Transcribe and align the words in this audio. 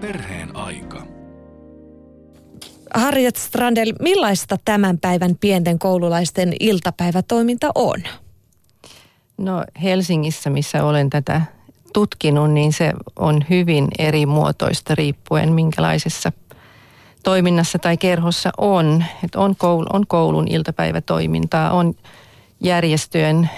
Perheen 0.00 0.56
aika. 0.56 1.02
Harriet 2.94 3.36
Strandel, 3.36 3.92
millaista 4.00 4.56
tämän 4.64 4.98
päivän 4.98 5.36
pienten 5.40 5.78
koululaisten 5.78 6.52
iltapäivätoiminta 6.60 7.70
on? 7.74 8.02
No 9.38 9.64
Helsingissä, 9.82 10.50
missä 10.50 10.84
olen 10.84 11.10
tätä 11.10 11.42
tutkinut, 11.92 12.50
niin 12.50 12.72
se 12.72 12.92
on 13.16 13.44
hyvin 13.50 13.88
eri 13.98 14.26
muotoista 14.26 14.94
riippuen 14.94 15.52
minkälaisessa 15.52 16.32
toiminnassa 17.24 17.78
tai 17.78 17.96
kerhossa 17.96 18.50
on. 18.58 19.04
Et 19.24 19.34
on, 19.34 19.56
koul, 19.56 19.86
on 19.92 20.06
koulun 20.06 20.48
iltapäivätoimintaa, 20.48 21.70
on 21.70 21.94
järjestöjen 22.60 23.50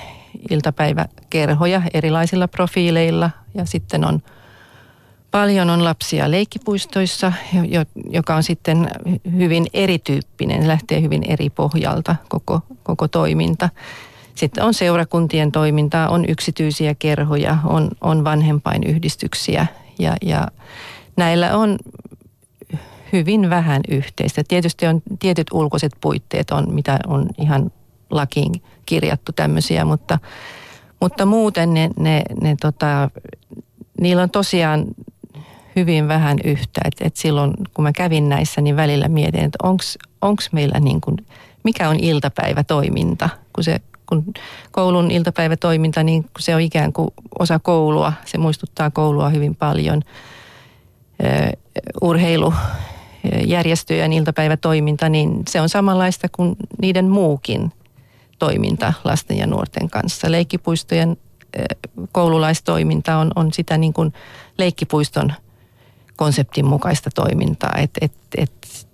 iltapäiväkerhoja 0.51 1.83
erilaisilla 1.95 2.49
profiileilla 2.49 3.31
ja 3.55 3.65
sitten 3.65 4.05
on 4.05 4.23
paljon 5.31 5.71
on 5.71 5.85
lapsia 5.85 6.31
leikkipuistoissa, 6.31 7.33
joka 8.11 8.35
on 8.35 8.43
sitten 8.43 8.91
hyvin 9.37 9.67
erityyppinen, 9.73 10.69
lähtee 10.69 11.03
hyvin 11.03 11.23
eri 11.29 11.51
pohjalta 11.51 12.17
koko, 12.29 12.61
koko 12.83 13.09
toiminta. 13.09 13.69
Sitten 14.35 14.65
on 14.65 14.75
seurakuntien 14.75 15.53
toimintaa, 15.53 16.09
on 16.09 16.25
yksityisiä 16.29 16.95
kerhoja, 16.95 17.59
on, 17.65 17.91
on 18.01 18.25
vanhempainyhdistyksiä 18.25 19.67
ja, 19.99 20.17
ja 20.23 20.49
näillä 21.17 21.57
on 21.57 21.79
hyvin 23.13 23.51
vähän 23.51 23.83
yhteistä. 23.89 24.43
Tietysti 24.49 24.87
on 24.87 25.03
tietyt 25.19 25.47
ulkoiset 25.53 25.93
puitteet, 26.01 26.51
on, 26.51 26.75
mitä 26.75 26.99
on 27.07 27.29
ihan 27.41 27.71
lakiin 28.11 28.53
kirjattu 28.87 29.33
tämmöisiä, 29.33 29.85
mutta, 29.85 30.19
mutta 31.01 31.27
muuten 31.27 31.75
ne, 31.75 31.91
ne, 31.99 32.23
ne 32.41 32.57
tota, 32.61 33.11
niillä 34.01 34.23
on 34.23 34.31
tosiaan 34.31 34.85
hyvin 35.79 36.09
vähän 36.09 36.39
yhtä. 36.45 36.81
Et, 36.85 36.95
et 37.01 37.17
silloin 37.17 37.55
kun 37.75 37.83
mä 37.83 37.93
kävin 37.93 38.29
näissä, 38.29 38.61
niin 38.61 38.77
välillä 38.77 39.09
mietin, 39.09 39.45
että 39.45 39.59
onko 40.21 40.43
meillä 40.53 40.81
niin 40.81 41.01
kuin, 41.01 41.17
mikä 41.65 41.89
on 41.89 41.97
iltapäivätoiminta, 42.01 43.29
kun 43.53 43.65
se 43.65 43.81
kun 44.09 44.25
koulun 44.71 45.11
iltapäivätoiminta, 45.11 46.03
niin 46.03 46.25
se 46.39 46.55
on 46.55 46.61
ikään 46.61 46.93
kuin 46.93 47.11
osa 47.39 47.59
koulua. 47.59 48.13
Se 48.25 48.39
muistuttaa 48.39 48.91
koulua 48.91 49.29
hyvin 49.29 49.55
paljon. 49.55 50.03
Urheilu, 52.03 52.55
järjestöjen 53.47 54.13
iltapäivätoiminta, 54.13 55.09
niin 55.09 55.43
se 55.49 55.61
on 55.61 55.69
samanlaista 55.69 56.29
kuin 56.33 56.57
niiden 56.83 57.09
muukin 57.09 57.73
toiminta 58.39 58.93
lasten 59.05 59.39
ja 59.39 59.47
nuorten 59.47 59.91
kanssa. 59.91 60.31
Leikkipuistojen 60.31 61.17
koululaistoiminta 62.13 63.17
on, 63.17 63.31
on 63.37 63.53
sitä 63.53 63.79
niin 63.79 63.93
kuin 63.93 64.13
leikkipuiston 64.59 65.33
konseptin 66.19 66.67
mukaista 66.67 67.11
toimintaa. 67.15 67.75
Et, 67.79 67.91
et, 68.01 68.13
et, 68.37 68.87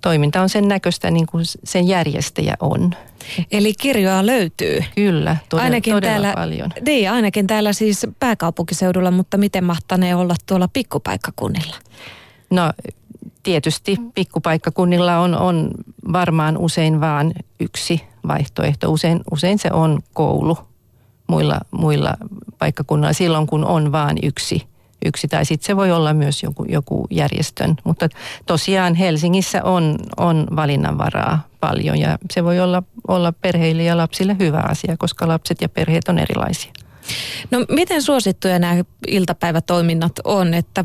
toiminta 0.00 0.42
on 0.42 0.48
sen 0.48 0.68
näköistä 0.68 1.10
niin 1.10 1.26
kuin 1.26 1.44
sen 1.64 1.88
järjestäjä 1.88 2.56
on. 2.60 2.94
Eli 3.50 3.74
kirjoja 3.74 4.26
löytyy. 4.26 4.84
Kyllä, 4.94 5.36
todella, 5.48 5.64
ainakin 5.64 5.94
todella 5.94 6.12
täällä, 6.12 6.32
paljon. 6.34 6.70
Niin, 6.86 7.10
ainakin 7.10 7.46
täällä 7.46 7.72
siis 7.72 8.06
pääkaupunkiseudulla, 8.20 9.10
mutta 9.10 9.36
miten 9.36 9.64
mahtanee 9.64 10.14
olla 10.14 10.34
tuolla 10.46 10.68
pikkupaikkakunnilla? 10.72 11.76
No 12.50 12.72
tietysti 13.42 13.96
pikkupaikkakunnilla 14.14 15.18
on, 15.18 15.38
on 15.38 15.70
varmaan 16.12 16.58
usein 16.58 17.00
vain 17.00 17.32
yksi 17.60 18.02
vaihtoehto. 18.28 18.92
Usein, 18.92 19.20
usein 19.30 19.58
se 19.58 19.68
on 19.72 20.00
koulu 20.14 20.58
muilla, 21.26 21.60
muilla 21.70 22.14
paikkakunnilla 22.58 23.12
silloin, 23.12 23.46
kun 23.46 23.64
on 23.64 23.92
vain 23.92 24.18
yksi 24.22 24.62
yksi, 25.04 25.28
tai 25.28 25.44
sitten 25.44 25.66
se 25.66 25.76
voi 25.76 25.92
olla 25.92 26.14
myös 26.14 26.42
joku, 26.42 26.64
joku 26.68 27.06
järjestön. 27.10 27.76
Mutta 27.84 28.08
tosiaan 28.46 28.94
Helsingissä 28.94 29.64
on, 29.64 29.96
on 30.16 30.46
valinnanvaraa 30.56 31.46
paljon 31.60 31.98
ja 31.98 32.18
se 32.30 32.44
voi 32.44 32.60
olla, 32.60 32.82
olla 33.08 33.32
perheille 33.32 33.82
ja 33.82 33.96
lapsille 33.96 34.36
hyvä 34.38 34.64
asia, 34.68 34.96
koska 34.98 35.28
lapset 35.28 35.60
ja 35.60 35.68
perheet 35.68 36.08
on 36.08 36.18
erilaisia. 36.18 36.72
No 37.50 37.58
miten 37.68 38.02
suosittuja 38.02 38.58
nämä 38.58 38.84
iltapäivätoiminnat 39.08 40.12
on, 40.24 40.54
että 40.54 40.84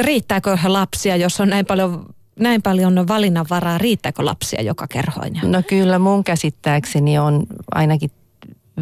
riittääkö 0.00 0.58
lapsia, 0.66 1.16
jos 1.16 1.40
on 1.40 1.48
näin 1.48 1.66
paljon 1.66 2.06
näin 2.40 2.62
paljon 2.62 3.08
valinnanvaraa, 3.08 3.78
riittääkö 3.78 4.24
lapsia 4.24 4.62
joka 4.62 4.86
kerhoin? 4.86 5.40
No 5.42 5.62
kyllä 5.68 5.98
mun 5.98 6.24
käsittääkseni 6.24 7.18
on 7.18 7.46
ainakin 7.74 8.10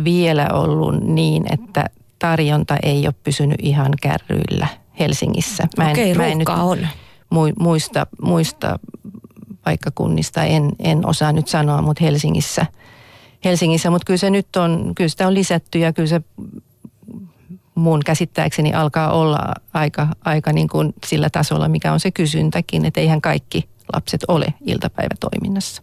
vielä 0.04 0.48
ollut 0.52 1.00
niin, 1.00 1.52
että 1.52 1.84
tarjonta 2.24 2.76
ei 2.82 3.06
ole 3.06 3.14
pysynyt 3.24 3.56
ihan 3.62 3.92
kärryillä 4.02 4.66
Helsingissä. 4.98 5.68
Mä 5.76 5.84
en, 5.84 5.90
Okei, 5.90 6.14
mä 6.14 6.26
en 6.26 6.38
nyt 6.38 6.48
on. 6.48 6.88
Muista, 7.60 8.06
muista 8.22 8.78
paikkakunnista 9.64 10.44
en, 10.44 10.70
en 10.78 11.06
osaa 11.06 11.32
nyt 11.32 11.48
sanoa, 11.48 11.82
mutta 11.82 12.04
Helsingissä, 12.04 12.66
Helsingissä 13.44 13.90
mutta 13.90 14.06
kyllä 14.06 14.18
se 14.18 14.30
nyt 14.30 14.56
on, 14.56 14.92
kyllä 14.94 15.08
sitä 15.08 15.26
on 15.26 15.34
lisätty 15.34 15.78
ja 15.78 15.92
kyllä 15.92 16.08
se 16.08 16.20
mun 17.74 18.00
käsittääkseni 18.06 18.72
alkaa 18.72 19.12
olla 19.12 19.38
aika, 19.74 20.08
aika 20.24 20.52
niin 20.52 20.68
kuin 20.68 20.94
sillä 21.06 21.30
tasolla, 21.30 21.68
mikä 21.68 21.92
on 21.92 22.00
se 22.00 22.10
kysyntäkin, 22.10 22.84
että 22.84 23.00
eihän 23.00 23.20
kaikki 23.20 23.68
lapset 23.92 24.20
ole 24.28 24.46
iltapäivätoiminnassa. 24.66 25.82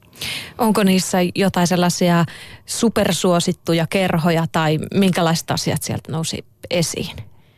Onko 0.57 0.83
niissä 0.83 1.17
jotain 1.35 1.67
sellaisia 1.67 2.25
supersuosittuja 2.65 3.87
kerhoja 3.87 4.45
tai 4.51 4.79
minkälaiset 4.93 5.51
asiat 5.51 5.83
sieltä 5.83 6.11
nousi 6.11 6.45
esiin? 6.69 7.15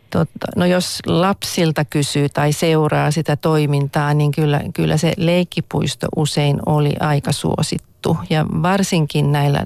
Totta. 0.10 0.48
No 0.56 0.66
jos 0.66 1.00
lapsilta 1.06 1.86
kysyy 1.86 2.30
tai 2.30 2.54
seuraa 2.54 3.12
sitä 3.12 3.36
toimintaa, 3.36 4.14
niin 4.14 4.32
kyllä, 4.32 4.62
kyllä 4.74 4.98
se 4.98 5.14
leikkipuisto 5.18 6.08
usein 6.16 6.60
oli 6.66 6.94
aika 7.00 7.32
suosittu. 7.32 8.18
Ja 8.30 8.46
varsinkin 8.46 9.32
näillä, 9.32 9.66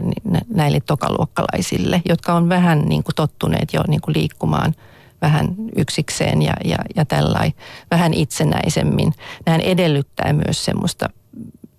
näille 0.49 0.79
tokaluokkalaisille, 0.79 2.01
jotka 2.09 2.33
on 2.33 2.49
vähän 2.49 2.81
niin 2.81 3.03
kuin 3.03 3.15
tottuneet 3.15 3.73
jo 3.73 3.83
niin 3.87 4.01
kuin 4.01 4.15
liikkumaan 4.17 4.75
vähän 5.21 5.55
yksikseen 5.75 6.41
ja, 6.41 6.53
ja, 6.65 6.77
ja 6.95 7.05
tällain 7.05 7.53
vähän 7.91 8.13
itsenäisemmin. 8.13 9.13
Nähän 9.45 9.61
edellyttää 9.61 10.33
myös 10.33 10.65
semmoista 10.65 11.09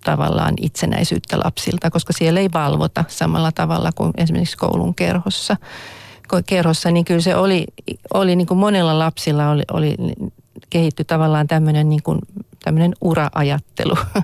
tavallaan 0.05 0.53
itsenäisyyttä 0.61 1.39
lapsilta, 1.39 1.91
koska 1.91 2.13
siellä 2.13 2.39
ei 2.39 2.49
valvota 2.53 3.03
samalla 3.07 3.51
tavalla 3.51 3.91
kuin 3.95 4.11
esimerkiksi 4.17 4.57
koulun 4.57 4.95
kerhossa. 4.95 5.57
Kerhossa, 6.45 6.91
niin 6.91 7.05
kyllä 7.05 7.21
se 7.21 7.35
oli, 7.35 7.65
oli 8.13 8.35
niin 8.35 8.47
kuin 8.47 8.57
monella 8.57 8.99
lapsilla 8.99 9.49
oli, 9.49 9.63
oli 9.73 9.95
kehitty 10.69 11.03
tavallaan 11.03 11.47
tämmöinen, 11.47 11.89
niin 11.89 12.03
kuin, 12.03 12.19
tämmöinen 12.63 12.93
ura-ajattelu, 13.01 13.97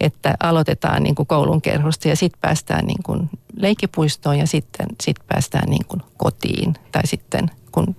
että 0.00 0.34
aloitetaan 0.40 1.02
niin 1.02 1.14
kuin 1.14 1.26
koulun 1.26 1.62
kerhosta 1.62 2.08
ja 2.08 2.16
sitten 2.16 2.40
päästään 2.40 2.84
niin 2.86 3.02
kuin 3.02 3.30
leikkipuistoon 3.56 4.38
ja 4.38 4.46
sitten 4.46 4.86
sit 5.02 5.16
päästään 5.26 5.70
niin 5.70 5.84
kuin 5.84 6.02
kotiin. 6.16 6.74
Tai 6.92 7.06
sitten, 7.06 7.50
kun 7.72 7.96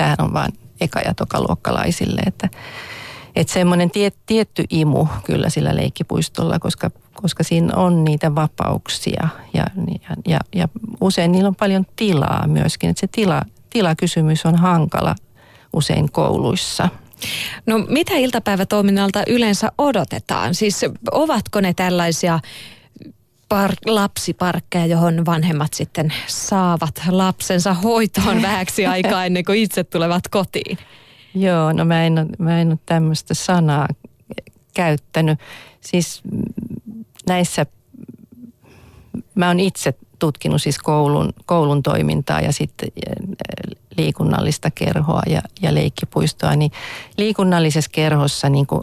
tämähän 0.00 0.20
on 0.20 0.32
vain 0.32 0.52
eka- 0.80 1.06
ja 1.06 1.14
tokaluokkalaisille, 1.14 2.20
että 2.26 2.48
että 3.36 3.52
semmoinen 3.52 3.90
tie, 3.90 4.10
tietty 4.26 4.64
imu 4.70 5.06
kyllä 5.24 5.50
sillä 5.50 5.76
leikkipuistolla, 5.76 6.58
koska, 6.58 6.90
koska 7.14 7.44
siinä 7.44 7.76
on 7.76 8.04
niitä 8.04 8.34
vapauksia 8.34 9.28
ja, 9.54 9.66
ja, 10.00 10.16
ja, 10.26 10.38
ja 10.54 10.68
usein 11.00 11.32
niillä 11.32 11.48
on 11.48 11.54
paljon 11.54 11.86
tilaa 11.96 12.46
myöskin. 12.46 12.90
Että 12.90 13.00
se 13.00 13.06
tila, 13.06 13.42
tilakysymys 13.70 14.46
on 14.46 14.56
hankala 14.56 15.14
usein 15.72 16.12
kouluissa. 16.12 16.88
No 17.66 17.78
mitä 17.78 18.14
iltapäivätoiminnalta 18.14 19.22
yleensä 19.26 19.72
odotetaan? 19.78 20.54
Siis 20.54 20.80
ovatko 21.12 21.60
ne 21.60 21.74
tällaisia 21.74 22.40
par, 23.50 23.72
lapsiparkkeja, 23.86 24.86
johon 24.86 25.26
vanhemmat 25.26 25.74
sitten 25.74 26.12
saavat 26.26 27.02
lapsensa 27.08 27.74
hoitoon 27.74 28.42
vähäksi 28.48 28.86
aikaa 28.86 29.24
ennen 29.24 29.44
kuin 29.44 29.58
itse 29.58 29.84
tulevat 29.84 30.28
kotiin? 30.28 30.78
Joo, 31.34 31.72
no 31.72 31.84
mä 31.84 32.04
en, 32.04 32.18
ole, 32.18 32.26
mä 32.38 32.60
en 32.60 32.68
ole 32.68 32.78
tämmöistä 32.86 33.34
sanaa 33.34 33.88
käyttänyt. 34.74 35.38
Siis 35.80 36.22
näissä, 37.26 37.66
mä 39.34 39.48
oon 39.48 39.60
itse 39.60 39.94
tutkinut 40.18 40.62
siis 40.62 40.78
koulun, 40.78 41.32
koulun 41.46 41.82
toimintaa 41.82 42.40
ja 42.40 42.52
sitten 42.52 42.88
liikunnallista 43.96 44.70
kerhoa 44.70 45.22
ja, 45.26 45.42
ja 45.62 45.74
leikkipuistoa, 45.74 46.56
niin 46.56 46.70
liikunnallisessa 47.18 47.90
kerhossa 47.94 48.48
niin 48.48 48.66
kuin 48.66 48.80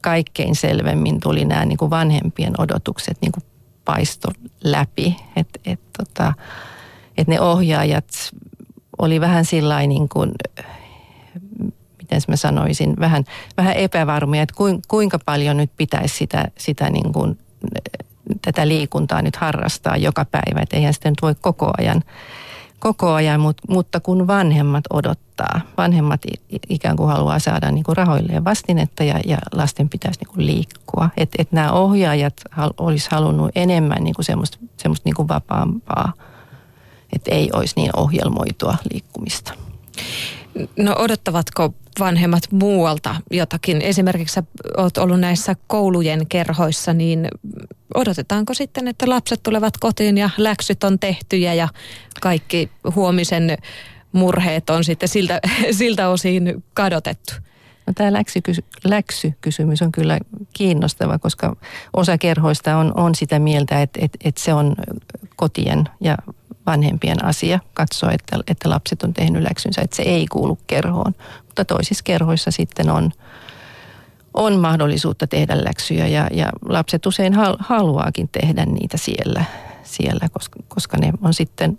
kaikkein 0.00 0.56
selvemmin 0.56 1.20
tuli 1.20 1.44
nämä 1.44 1.64
niin 1.64 1.78
kuin 1.78 1.90
vanhempien 1.90 2.60
odotukset 2.60 3.18
niin 3.20 3.32
kuin 3.32 3.44
paisto 3.86 4.28
läpi. 4.64 5.16
Että 5.36 5.58
et, 5.64 5.80
tota, 5.98 6.32
et 7.18 7.28
ne 7.28 7.40
ohjaajat 7.40 8.06
oli 8.98 9.20
vähän 9.20 9.44
sillä 9.44 9.86
niin 9.86 10.08
kuin 10.08 10.32
miten 12.06 12.20
mä 12.28 12.36
sanoisin, 12.36 12.94
vähän, 13.00 13.24
vähän 13.56 13.76
epävarmia, 13.76 14.42
että 14.42 14.54
kuinka 14.88 15.18
paljon 15.24 15.56
nyt 15.56 15.70
pitäisi 15.76 16.16
sitä, 16.16 16.44
sitä 16.58 16.90
niin 16.90 17.12
kuin, 17.12 17.38
tätä 18.42 18.68
liikuntaa 18.68 19.22
nyt 19.22 19.36
harrastaa 19.36 19.96
joka 19.96 20.24
päivä. 20.24 20.60
Että 20.62 20.76
eihän 20.76 20.94
sitä 20.94 21.10
nyt 21.10 21.22
voi 21.22 21.34
koko 21.40 21.70
ajan, 21.78 22.02
koko 22.78 23.12
ajan, 23.12 23.40
mutta, 23.68 24.00
kun 24.00 24.26
vanhemmat 24.26 24.84
odottaa, 24.90 25.60
vanhemmat 25.76 26.20
ikään 26.68 26.96
kuin 26.96 27.08
haluaa 27.08 27.38
saada 27.38 27.70
niin 27.70 27.84
kuin 27.84 27.96
rahoilleen 27.96 28.44
vastinetta 28.44 29.04
ja, 29.04 29.20
ja 29.26 29.38
lasten 29.52 29.88
pitäisi 29.88 30.20
niin 30.20 30.34
kuin 30.34 30.46
liikkua. 30.46 31.10
Että 31.16 31.36
et 31.42 31.52
nämä 31.52 31.72
ohjaajat 31.72 32.34
hal, 32.50 32.70
olisi 32.78 33.08
halunnut 33.10 33.50
enemmän 33.54 34.04
niin 34.04 34.14
kuin 34.14 34.24
semmoista, 34.24 34.58
semmoista 34.76 35.08
niin 35.08 35.14
kuin 35.14 35.28
vapaampaa, 35.28 36.12
että 37.12 37.34
ei 37.34 37.50
olisi 37.52 37.74
niin 37.76 37.90
ohjelmoitua 37.96 38.76
liikkumista. 38.92 39.52
No 40.76 40.94
odottavatko 40.98 41.74
vanhemmat 42.00 42.42
muualta 42.52 43.14
jotakin? 43.30 43.82
Esimerkiksi 43.82 44.40
oot 44.76 44.98
ollut 44.98 45.20
näissä 45.20 45.56
koulujen 45.66 46.26
kerhoissa, 46.26 46.92
niin 46.92 47.28
odotetaanko 47.94 48.54
sitten, 48.54 48.88
että 48.88 49.08
lapset 49.08 49.42
tulevat 49.42 49.76
kotiin 49.76 50.18
ja 50.18 50.30
läksyt 50.36 50.84
on 50.84 50.98
tehtyjä 50.98 51.54
ja 51.54 51.68
kaikki 52.20 52.70
huomisen 52.94 53.56
murheet 54.12 54.70
on 54.70 54.84
sitten 54.84 55.08
siltä, 55.08 55.40
siltä 55.78 56.08
osin 56.08 56.64
kadotettu? 56.74 57.32
No, 57.86 57.92
tämä 57.94 58.12
läksykysy, 58.12 58.64
läksykysymys 58.84 59.82
on 59.82 59.92
kyllä 59.92 60.18
kiinnostava, 60.52 61.18
koska 61.18 61.56
osa 61.92 62.18
kerhoista 62.18 62.76
on, 62.76 62.92
on 62.96 63.14
sitä 63.14 63.38
mieltä, 63.38 63.82
että, 63.82 63.98
että, 64.02 64.18
että 64.24 64.40
se 64.40 64.54
on 64.54 64.74
kotien 65.36 65.84
ja 66.00 66.16
vanhempien 66.66 67.24
asia 67.24 67.58
katsoa, 67.74 68.12
että, 68.12 68.38
että 68.46 68.70
lapset 68.70 69.02
on 69.02 69.14
tehnyt 69.14 69.42
läksynsä, 69.42 69.82
että 69.82 69.96
se 69.96 70.02
ei 70.02 70.26
kuulu 70.26 70.58
kerhoon. 70.66 71.14
Mutta 71.46 71.64
toisissa 71.64 72.04
kerhoissa 72.04 72.50
sitten 72.50 72.90
on, 72.90 73.12
on 74.36 74.60
mahdollisuutta 74.60 75.26
tehdä 75.26 75.64
läksyjä 75.64 76.06
ja, 76.06 76.28
ja 76.32 76.50
lapset 76.68 77.06
usein 77.06 77.34
hal, 77.34 77.56
haluaakin 77.58 78.28
tehdä 78.28 78.66
niitä 78.66 78.96
siellä, 78.96 79.44
siellä 79.82 80.28
koska, 80.32 80.60
koska 80.68 80.98
ne 80.98 81.12
on 81.22 81.34
sitten 81.34 81.78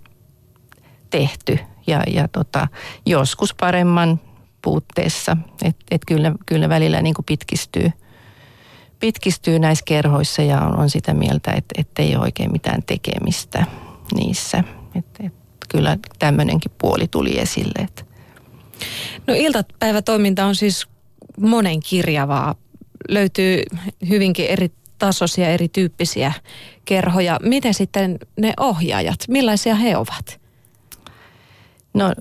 tehty 1.10 1.60
ja, 1.88 2.04
ja 2.08 2.28
tota, 2.28 2.68
joskus 3.06 3.54
paremman 3.54 4.20
puutteessa. 4.62 5.38
Että 5.64 5.86
et 5.92 6.02
kyllä, 6.08 6.32
kyllä 6.46 6.70
välillä 6.70 7.02
niin 7.02 7.16
pitkistyy, 7.26 7.92
pitkistyy 9.00 9.60
näissä 9.60 9.86
kerhoissa 9.86 10.42
ja 10.42 10.62
on, 10.62 10.78
on 10.78 10.90
sitä 10.90 11.14
mieltä, 11.14 11.52
että, 11.52 11.76
että 11.78 12.02
ei 12.02 12.16
ole 12.16 12.24
oikein 12.24 12.52
mitään 12.52 12.84
tekemistä 12.84 13.66
niissä. 14.16 14.64
Että 14.96 15.24
et, 15.24 15.34
kyllä 15.70 15.98
tämmöinenkin 16.20 16.72
puoli 16.78 17.08
tuli 17.08 17.40
esille. 17.40 17.84
Että. 17.84 18.04
No 19.28 19.34
iltapäivätoiminta 19.38 20.46
on 20.46 20.56
siis 20.56 20.88
monen 21.42 21.80
kirjavaa. 21.80 22.56
Löytyy 23.10 23.64
hyvinkin 24.10 24.46
eri 24.46 24.72
tasoisia, 25.00 25.50
erityyppisiä 25.50 26.34
kerhoja. 26.86 27.40
Miten 27.44 27.74
sitten 27.74 28.20
ne 28.40 28.54
ohjaajat, 28.60 29.20
millaisia 29.28 29.76
he 29.76 29.98
ovat? 29.98 30.40
No 31.94 32.14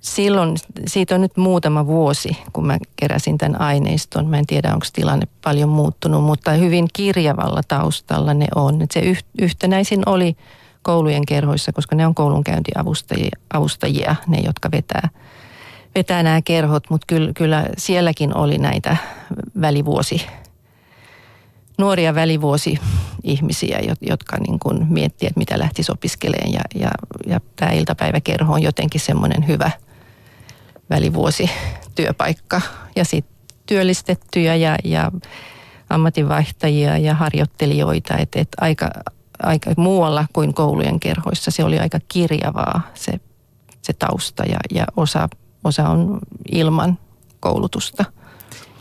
silloin, 0.00 0.56
siitä 0.86 1.14
on 1.14 1.20
nyt 1.20 1.36
muutama 1.36 1.86
vuosi, 1.86 2.38
kun 2.52 2.66
mä 2.66 2.78
keräsin 2.96 3.38
tämän 3.38 3.60
aineiston. 3.60 4.26
Mä 4.26 4.38
en 4.38 4.46
tiedä, 4.46 4.74
onko 4.74 4.86
tilanne 4.92 5.26
paljon 5.44 5.68
muuttunut, 5.68 6.24
mutta 6.24 6.50
hyvin 6.50 6.88
kirjavalla 6.92 7.60
taustalla 7.68 8.34
ne 8.34 8.46
on. 8.54 8.82
Et 8.82 8.90
se 8.90 9.02
yhtenäisin 9.38 10.02
oli 10.06 10.36
koulujen 10.82 11.26
kerhoissa, 11.26 11.72
koska 11.72 11.96
ne 11.96 12.06
on 12.06 12.14
koulunkäyntiavustajia, 12.14 14.16
ne 14.26 14.40
jotka 14.40 14.70
vetää, 14.72 15.08
vetää 15.98 16.22
nämä 16.22 16.42
kerhot, 16.42 16.90
mutta 16.90 17.04
kyllä, 17.06 17.32
kyllä 17.32 17.66
sielläkin 17.78 18.36
oli 18.36 18.58
näitä 18.58 18.96
välivuosi, 19.60 20.26
nuoria 21.78 22.14
välivuosi-ihmisiä, 22.14 23.80
jotka 24.00 24.36
niin 24.36 24.58
kuin 24.58 24.86
miettii, 24.92 25.26
että 25.26 25.40
mitä 25.40 25.58
lähtisi 25.58 25.92
opiskelemaan 25.92 26.52
ja, 26.52 26.60
ja, 26.74 26.90
ja 27.26 27.40
tämä 27.56 27.72
iltapäiväkerho 27.72 28.54
on 28.54 28.62
jotenkin 28.62 29.00
semmoinen 29.00 29.46
hyvä 29.46 29.70
välivuosityöpaikka 30.90 32.60
ja 32.96 33.04
sitten 33.04 33.38
työllistettyjä 33.66 34.54
ja, 34.54 34.76
ja 34.84 35.12
ammatinvaihtajia 35.90 36.98
ja 36.98 37.14
harjoittelijoita, 37.14 38.16
että 38.16 38.40
et 38.40 38.48
aika, 38.60 38.90
aika 39.42 39.70
muualla 39.76 40.26
kuin 40.32 40.54
koulujen 40.54 41.00
kerhoissa. 41.00 41.50
Se 41.50 41.64
oli 41.64 41.78
aika 41.78 41.98
kirjavaa 42.08 42.80
se, 42.94 43.12
se 43.82 43.92
tausta 43.92 44.44
ja, 44.44 44.58
ja 44.70 44.84
osa, 44.96 45.28
osa 45.68 45.88
on 45.88 46.18
ilman 46.52 46.98
koulutusta. 47.40 48.04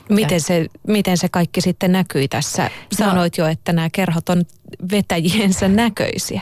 Miten 0.09 0.41
se, 0.41 0.65
miten 0.87 1.17
se 1.17 1.29
kaikki 1.29 1.61
sitten 1.61 1.91
näkyi 1.91 2.27
tässä? 2.27 2.69
Sanoit 2.91 3.37
no, 3.37 3.43
jo, 3.43 3.51
että 3.51 3.73
nämä 3.73 3.89
kerhot 3.91 4.29
on 4.29 4.43
vetäjiensä 4.91 5.67
näköisiä. 5.67 6.41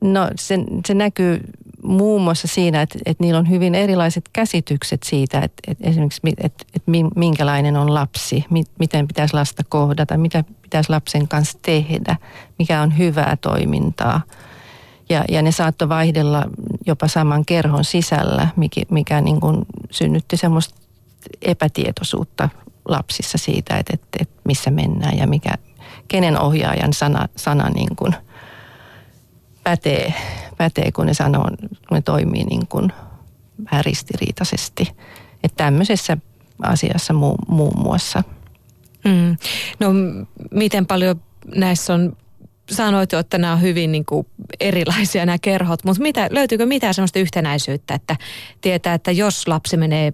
No 0.00 0.30
se, 0.36 0.58
se 0.86 0.94
näkyy 0.94 1.40
muun 1.82 2.22
muassa 2.22 2.48
siinä, 2.48 2.82
että, 2.82 2.98
että 3.06 3.24
niillä 3.24 3.38
on 3.38 3.50
hyvin 3.50 3.74
erilaiset 3.74 4.24
käsitykset 4.32 5.02
siitä, 5.02 5.40
että, 5.40 5.62
että 5.68 5.88
esimerkiksi 5.88 6.20
että, 6.38 6.64
että 6.74 6.90
minkälainen 7.16 7.76
on 7.76 7.94
lapsi, 7.94 8.44
miten 8.78 9.08
pitäisi 9.08 9.34
lasta 9.34 9.62
kohdata, 9.68 10.16
mitä 10.16 10.44
pitäisi 10.62 10.90
lapsen 10.90 11.28
kanssa 11.28 11.58
tehdä, 11.62 12.16
mikä 12.58 12.82
on 12.82 12.98
hyvää 12.98 13.36
toimintaa. 13.40 14.20
Ja, 15.08 15.24
ja 15.28 15.42
ne 15.42 15.52
saattoi 15.52 15.88
vaihdella 15.88 16.44
jopa 16.86 17.08
saman 17.08 17.44
kerhon 17.44 17.84
sisällä, 17.84 18.48
mikä, 18.56 18.80
mikä 18.90 19.20
niin 19.20 19.40
kuin 19.40 19.66
synnytti 19.90 20.36
semmoista 20.36 20.74
epätietoisuutta 21.42 22.48
lapsissa 22.88 23.38
siitä, 23.38 23.76
että, 23.76 23.94
että, 23.94 24.08
että 24.20 24.40
missä 24.44 24.70
mennään 24.70 25.18
ja 25.18 25.26
mikä, 25.26 25.54
kenen 26.08 26.40
ohjaajan 26.40 26.92
sana, 26.92 27.28
sana 27.36 27.70
niin 27.70 27.96
kuin 27.96 28.14
pätee, 29.64 30.14
pätee, 30.56 30.92
kun 30.92 31.06
ne 31.06 31.14
sanoo, 31.14 31.48
kun 31.88 31.96
ne 31.96 32.02
toimii 32.02 32.44
niin 32.44 32.66
kuin 32.66 32.92
vähän 33.72 33.84
ristiriitaisesti. 33.84 34.96
Että 35.42 35.64
tämmöisessä 35.64 36.16
asiassa 36.62 37.12
muu, 37.12 37.36
muun 37.48 37.82
muassa. 37.82 38.22
Mm. 39.04 39.36
No 39.80 39.88
miten 40.50 40.86
paljon 40.86 41.20
näissä 41.54 41.94
on 41.94 42.16
sanoit 42.70 43.12
jo, 43.12 43.18
että 43.18 43.38
nämä 43.38 43.52
on 43.52 43.62
hyvin 43.62 43.92
niin 43.92 44.04
kuin 44.04 44.26
erilaisia 44.60 45.26
nämä 45.26 45.38
kerhot, 45.42 45.84
mutta 45.84 46.02
mitä, 46.02 46.28
löytyykö 46.30 46.66
mitään 46.66 46.94
sellaista 46.94 47.18
yhtenäisyyttä, 47.18 47.94
että 47.94 48.16
tietää, 48.60 48.94
että 48.94 49.10
jos 49.10 49.48
lapsi 49.48 49.76
menee 49.76 50.12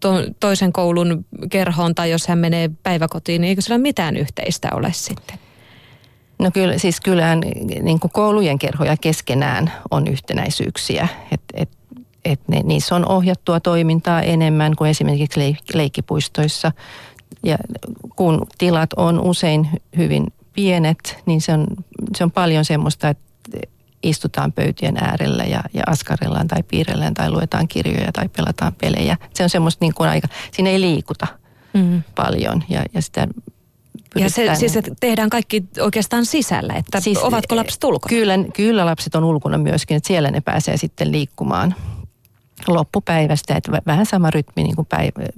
to, 0.00 0.12
toisen 0.40 0.72
koulun 0.72 1.24
kerhoon 1.50 1.94
tai 1.94 2.10
jos 2.10 2.26
hän 2.26 2.38
menee 2.38 2.70
päiväkotiin, 2.82 3.40
niin 3.40 3.48
eikö 3.48 3.62
sillä 3.62 3.78
mitään 3.78 4.16
yhteistä 4.16 4.68
ole 4.72 4.92
sitten? 4.92 5.38
No 6.38 6.50
kyllä, 6.50 6.78
siis 6.78 7.00
kyllähän 7.00 7.40
niin 7.82 8.00
kuin 8.00 8.10
koulujen 8.10 8.58
kerhoja 8.58 8.96
keskenään 8.96 9.72
on 9.90 10.06
yhtenäisyyksiä, 10.06 11.08
että 11.30 11.54
et, 11.54 11.68
et 12.24 12.40
ne, 12.48 12.60
niissä 12.64 12.94
on 12.94 13.08
ohjattua 13.08 13.60
toimintaa 13.60 14.22
enemmän 14.22 14.76
kuin 14.76 14.90
esimerkiksi 14.90 15.40
leik- 15.40 15.74
leikkipuistoissa. 15.74 16.72
Ja 17.42 17.58
kun 18.16 18.46
tilat 18.58 18.90
on 18.96 19.20
usein 19.20 19.68
hyvin 19.96 20.26
pienet, 20.52 21.22
niin 21.26 21.40
se 21.40 21.52
on, 21.52 21.66
se 22.16 22.24
on 22.24 22.30
paljon 22.30 22.64
semmoista, 22.64 23.08
että 23.08 23.22
istutaan 24.02 24.52
pöytien 24.52 24.96
äärellä 24.96 25.44
ja, 25.44 25.62
ja 25.74 25.82
askarellaan 25.86 26.48
tai 26.48 26.62
piirrellään 26.62 27.14
tai 27.14 27.30
luetaan 27.30 27.68
kirjoja 27.68 28.12
tai 28.12 28.28
pelataan 28.28 28.72
pelejä. 28.80 29.16
Se 29.34 29.42
on 29.42 29.50
semmoista 29.50 29.84
niin 29.84 29.94
kuin 29.94 30.10
aika, 30.10 30.28
siinä 30.52 30.70
ei 30.70 30.80
liikuta 30.80 31.26
mm. 31.74 32.02
paljon 32.14 32.64
ja, 32.68 32.84
ja 32.94 33.02
sitä 33.02 33.28
ja 34.16 34.30
se, 34.30 34.54
siis 34.54 34.76
että 34.76 34.92
tehdään 35.00 35.30
kaikki 35.30 35.64
oikeastaan 35.80 36.26
sisällä, 36.26 36.74
että 36.74 37.00
siis, 37.00 37.18
ovatko 37.18 37.56
lapset 37.56 37.84
ulkona? 37.84 38.08
Kyllä, 38.08 38.34
kyllä 38.54 38.86
lapset 38.86 39.14
on 39.14 39.24
ulkona 39.24 39.58
myöskin, 39.58 39.96
että 39.96 40.06
siellä 40.06 40.30
ne 40.30 40.40
pääsee 40.40 40.76
sitten 40.76 41.12
liikkumaan 41.12 41.74
loppupäivästä, 42.66 43.54
että 43.56 43.72
vähän 43.86 44.06
sama 44.06 44.30
rytmi 44.30 44.62
niin 44.62 44.76
kuin 44.76 44.88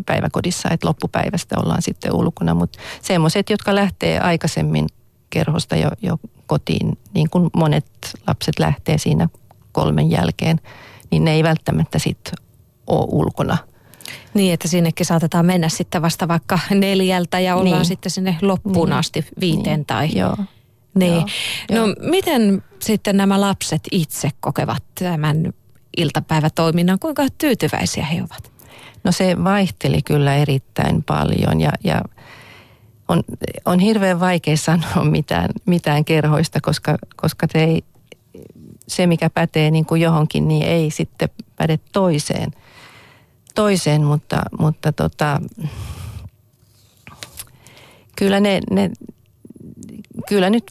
päiväkodissa, 0.07 0.69
että 0.71 0.89
loppupäivästä 0.89 1.57
ollaan 1.59 1.83
sitten 1.83 2.15
ulkona, 2.15 2.55
mutta 2.55 2.79
semmoiset, 3.03 3.51
jotka 3.51 3.75
lähtee 3.75 4.21
aikaisemmin 4.21 4.87
kerhosta 5.35 5.77
jo, 5.77 5.91
jo 6.03 6.17
kotiin, 6.47 6.99
niin 7.15 7.31
kuin 7.31 7.51
monet 7.57 7.87
lapset 8.27 8.59
lähtee 8.59 8.99
siinä 8.99 9.29
kolmen 9.73 10.11
jälkeen, 10.11 10.61
niin 11.11 11.25
ne 11.25 11.33
ei 11.33 11.43
välttämättä 11.43 11.99
sitten 11.99 12.35
ole 12.87 13.07
ulkona– 13.09 13.59
niin, 14.35 14.55
että 14.55 14.69
sinnekin 14.69 15.07
saatetaan 15.07 15.47
mennä 15.47 15.69
sitten 15.69 16.03
vasta 16.03 16.29
vaikka 16.29 16.59
neljältä 16.71 17.41
ja 17.41 17.57
ollaan 17.57 17.77
niin. 17.77 17.85
sitten 17.85 18.11
sinne 18.11 18.37
loppuun 18.43 18.89
niin. 18.89 18.99
asti 18.99 19.27
viiteen 19.41 19.79
niin. 19.79 19.87
tai... 19.87 20.09
Joo. 20.15 20.37
Niin. 20.95 21.27
Joo. 21.71 21.87
No 21.87 21.95
miten 22.11 22.63
sitten 22.83 23.17
nämä 23.17 23.41
lapset 23.41 23.83
itse 23.91 24.31
kokevat 24.41 24.83
tämän 25.01 25.53
iltapäivätoiminnan? 25.97 26.99
Kuinka 26.99 27.27
tyytyväisiä 27.39 28.05
he 28.05 28.23
ovat? 28.23 28.53
No 29.05 29.13
se 29.13 29.45
vaihteli 29.45 30.03
kyllä 30.03 30.37
erittäin 30.37 31.03
paljon 31.03 31.61
ja, 31.61 31.71
ja 31.85 32.03
on, 33.09 33.23
on 33.65 33.79
hirveän 33.79 34.21
vaikea 34.21 34.57
sanoa 34.57 35.05
mitään, 35.05 35.51
mitään 35.67 36.05
kerhoista, 36.05 36.61
koska, 36.61 36.99
koska 37.17 37.47
se, 37.53 37.65
ei, 37.65 37.85
se, 38.89 39.07
mikä 39.07 39.31
pätee 39.31 39.71
niin 39.71 39.87
kuin 39.87 40.01
johonkin, 40.01 40.49
niin 40.49 40.63
ei 40.63 40.91
sitten 40.91 41.29
päde 41.57 41.79
toiseen– 41.93 42.51
toiseen, 43.55 44.05
mutta, 44.05 44.43
mutta 44.59 44.93
tota, 44.93 45.41
kyllä 48.17 48.41
ne, 48.41 48.61
ne 48.71 48.91
kyllä 50.29 50.51
nyt, 50.51 50.65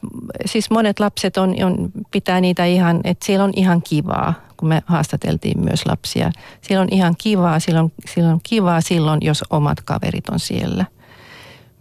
siis 0.45 0.69
monet 0.69 0.99
lapset 0.99 1.37
on, 1.37 1.55
on, 1.63 1.91
pitää 2.11 2.41
niitä 2.41 2.65
ihan, 2.65 3.01
että 3.03 3.25
siellä 3.25 3.43
on 3.43 3.53
ihan 3.55 3.81
kivaa, 3.81 4.33
kun 4.57 4.69
me 4.69 4.83
haastateltiin 4.85 5.63
myös 5.63 5.85
lapsia. 5.85 6.31
Siellä 6.61 6.81
on 6.81 6.87
ihan 6.91 7.15
kivaa, 7.17 7.59
silloin, 7.59 7.93
silloin 8.13 8.39
kivaa 8.43 8.81
silloin, 8.81 9.19
jos 9.23 9.43
omat 9.49 9.81
kaverit 9.81 10.29
on 10.29 10.39
siellä. 10.39 10.85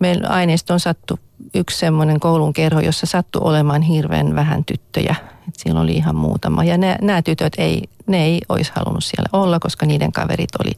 Meillä 0.02 0.28
aineisto 0.28 0.74
on 0.74 0.80
sattu 0.80 1.18
yksi 1.54 1.78
semmoinen 1.78 2.20
koulun 2.20 2.52
kerho, 2.52 2.80
jossa 2.80 3.06
sattui 3.06 3.42
olemaan 3.44 3.82
hirveän 3.82 4.34
vähän 4.34 4.64
tyttöjä. 4.64 5.14
Et 5.48 5.54
siellä 5.56 5.80
oli 5.80 5.92
ihan 5.92 6.16
muutama. 6.16 6.64
Ja 6.64 6.78
nämä 6.78 7.22
tytöt 7.22 7.52
ei, 7.58 7.82
ne 8.06 8.24
ei 8.24 8.40
olisi 8.48 8.72
halunnut 8.74 9.04
siellä 9.04 9.28
olla, 9.32 9.60
koska 9.60 9.86
niiden 9.86 10.12
kaverit 10.12 10.50
oli 10.64 10.72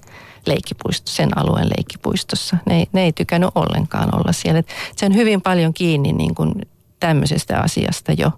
leikkipuisto, 0.46 1.10
sen 1.10 1.38
alueen 1.38 1.68
leikkipuistossa. 1.76 2.56
Ne 2.66 2.86
ne 2.92 3.02
ei 3.04 3.12
tykännyt 3.12 3.50
ollenkaan 3.54 4.14
olla 4.14 4.32
siellä. 4.32 4.58
Et 4.58 4.68
se 4.96 5.06
on 5.06 5.14
hyvin 5.14 5.42
paljon 5.42 5.74
kiinni 5.74 6.12
niin 6.12 6.34
kuin 6.34 6.52
tämmöisestä 7.00 7.60
asiasta 7.60 8.12
jo. 8.12 8.30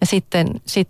Ja 0.00 0.06
sitten 0.06 0.48
sit, 0.66 0.88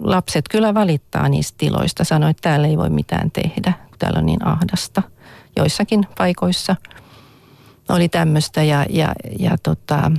lapset 0.00 0.44
kyllä 0.50 0.74
valittaa 0.74 1.28
niistä 1.28 1.58
tiloista, 1.58 2.04
sanoi, 2.04 2.30
että 2.30 2.42
täällä 2.42 2.66
ei 2.66 2.78
voi 2.78 2.90
mitään 2.90 3.30
tehdä, 3.30 3.72
täällä 3.98 4.18
on 4.18 4.26
niin 4.26 4.46
ahdasta. 4.46 5.02
Joissakin 5.56 6.06
paikoissa 6.18 6.76
oli 7.88 8.08
tämmöistä 8.08 8.62
ja, 8.62 8.86
ja, 8.90 9.12
ja 9.38 9.58
tota, 9.62 10.12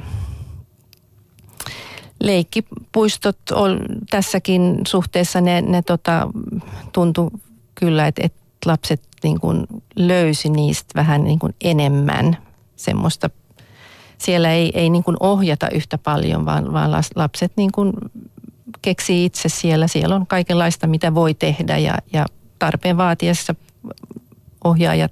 leikkipuistot 2.23 3.37
on 3.51 3.79
tässäkin 4.09 4.79
suhteessa 4.87 5.41
ne, 5.41 5.61
ne 5.61 5.81
tota, 5.81 6.27
tuntui 6.91 7.31
kyllä, 7.75 8.07
että, 8.07 8.21
että 8.25 8.39
lapset 8.65 9.01
niin 9.23 9.39
kuin 9.39 9.67
löysi 9.95 10.49
niistä 10.49 10.91
vähän 10.95 11.23
niin 11.23 11.39
kuin 11.39 11.55
enemmän 11.61 12.37
semmoista. 12.75 13.29
Siellä 14.17 14.51
ei, 14.51 14.71
ei 14.73 14.89
niin 14.89 15.03
kuin 15.03 15.17
ohjata 15.19 15.69
yhtä 15.69 15.97
paljon, 15.97 16.45
vaan, 16.45 16.73
vaan 16.73 16.91
lapset 17.15 17.51
niin 17.55 17.71
kuin 17.71 17.93
keksii 18.81 19.25
itse 19.25 19.49
siellä. 19.49 19.87
Siellä 19.87 20.15
on 20.15 20.27
kaikenlaista, 20.27 20.87
mitä 20.87 21.15
voi 21.15 21.33
tehdä 21.33 21.77
ja, 21.77 21.97
ja 22.13 22.25
tarpeen 22.59 22.97
vaatiessa 22.97 23.55
ohjaajat 24.63 25.11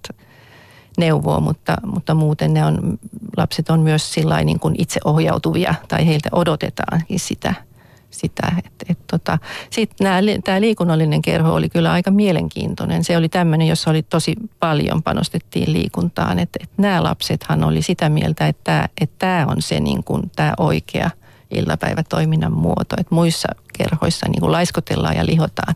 neuvoo, 0.98 1.40
mutta, 1.40 1.78
mutta 1.86 2.14
muuten 2.14 2.54
ne 2.54 2.66
on, 2.66 3.00
lapset 3.38 3.70
on 3.70 3.80
myös 3.80 4.14
sillä 4.14 4.44
niin 4.44 4.60
kuin 4.60 4.76
itseohjautuvia 4.78 5.76
tai 5.88 6.08
heiltä 6.08 6.30
odotetaankin 6.32 7.20
sitä– 7.20 7.54
sitä. 8.12 8.52
Et, 8.58 8.90
et 8.90 9.00
tota, 9.12 9.38
Sitten 9.70 10.08
tämä 10.44 10.62
liikunnallinen 10.62 11.22
kerho 11.22 11.54
oli 11.54 11.70
kyllä 11.70 11.92
aika 11.92 12.12
mielenkiintoinen. 12.12 13.04
Se 13.04 13.18
oli 13.18 13.30
tämmöinen, 13.30 13.68
jossa 13.68 13.90
oli 13.90 14.04
tosi 14.04 14.36
paljon 14.60 15.04
panostettiin 15.04 15.74
liikuntaan. 15.74 16.40
Että 16.40 16.60
et 16.64 16.70
nämä 16.78 17.04
lapsethan 17.04 17.64
oli 17.64 17.82
sitä 17.82 18.10
mieltä, 18.10 18.48
että 18.48 18.90
tämä 19.20 19.46
on 19.50 19.62
se 19.62 19.80
niin 19.80 20.04
kuin, 20.04 20.32
tämä 20.36 20.54
oikea 20.58 21.10
iltapäivätoiminnan 21.52 22.54
muoto. 22.54 22.96
Että 23.00 23.16
muissa 23.16 23.48
kerhoissa 23.78 24.30
niin 24.30 24.40
kuin 24.40 24.52
laiskotellaan 24.52 25.16
ja 25.16 25.26
lihotaan, 25.26 25.76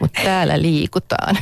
mutta 0.00 0.20
täällä 0.22 0.62
liikutaan. 0.62 1.38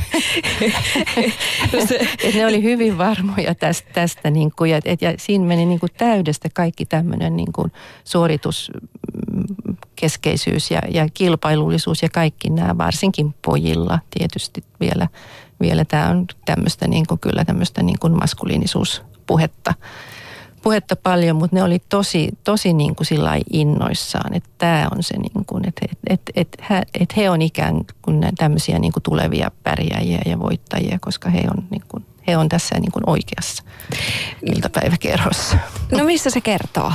et 2.23 2.35
ne 2.35 2.45
oli 2.45 2.63
hyvin 2.63 2.97
varmoja 2.97 3.55
tästä, 3.55 3.89
tästä 3.93 4.29
niin 4.29 4.51
kuin, 4.57 4.71
ja, 4.71 4.79
et, 4.85 5.01
ja 5.01 5.13
siinä 5.17 5.45
meni 5.45 5.65
niin 5.65 5.79
kuin 5.79 5.91
täydestä 5.97 6.49
kaikki 6.53 6.85
tämmöinen 6.85 7.35
niin 7.35 7.53
kuin 7.53 7.71
suoritus 8.03 8.71
keskeisyys 9.95 10.71
ja, 10.71 10.81
ja 10.91 11.07
kilpailullisuus 11.13 12.03
ja 12.03 12.09
kaikki 12.09 12.49
nämä, 12.49 12.77
varsinkin 12.77 13.35
pojilla 13.45 13.99
tietysti 14.17 14.63
vielä, 14.79 15.07
vielä 15.61 15.85
tämä 15.85 16.09
on 16.09 16.25
tämmöistä 16.45 16.87
niin 16.87 17.07
kuin, 17.07 17.19
kyllä 17.19 17.45
tämmöistä 17.45 17.83
niin 17.83 17.99
kuin 17.99 18.13
maskuliinisuuspuhetta 18.13 19.73
puhetta 20.61 20.95
paljon, 20.95 21.35
mutta 21.35 21.55
ne 21.55 21.63
oli 21.63 21.79
tosi, 21.89 22.29
tosi 22.43 22.73
niin 22.73 22.95
kuin 22.95 23.07
sillä 23.07 23.37
innoissaan, 23.53 24.33
että 24.33 24.49
tämä 24.57 24.87
on 24.95 25.03
se 25.03 25.17
niin 25.17 25.45
kuin, 25.45 25.67
että 25.67 25.85
et, 25.91 25.99
et, 26.09 26.21
et, 26.35 26.87
et 26.99 27.17
he 27.17 27.29
on 27.29 27.41
ikään 27.41 27.81
kuin 28.01 28.21
tämmöisiä 28.37 28.79
niin 28.79 28.91
kuin 28.93 29.03
tulevia 29.03 29.51
pärjääjiä 29.63 30.21
ja 30.25 30.39
voittajia, 30.39 30.97
koska 31.01 31.29
he 31.29 31.41
on, 31.57 31.63
niin 31.69 31.83
kuin, 31.87 32.05
he 32.27 32.37
on 32.37 32.49
tässä 32.49 32.75
niin 32.79 32.91
kuin 32.91 33.03
oikeassa 33.07 33.63
iltapäiväkerhossa. 34.45 35.57
No 35.91 36.03
mistä 36.03 36.29
se 36.29 36.41
kertoo? 36.41 36.91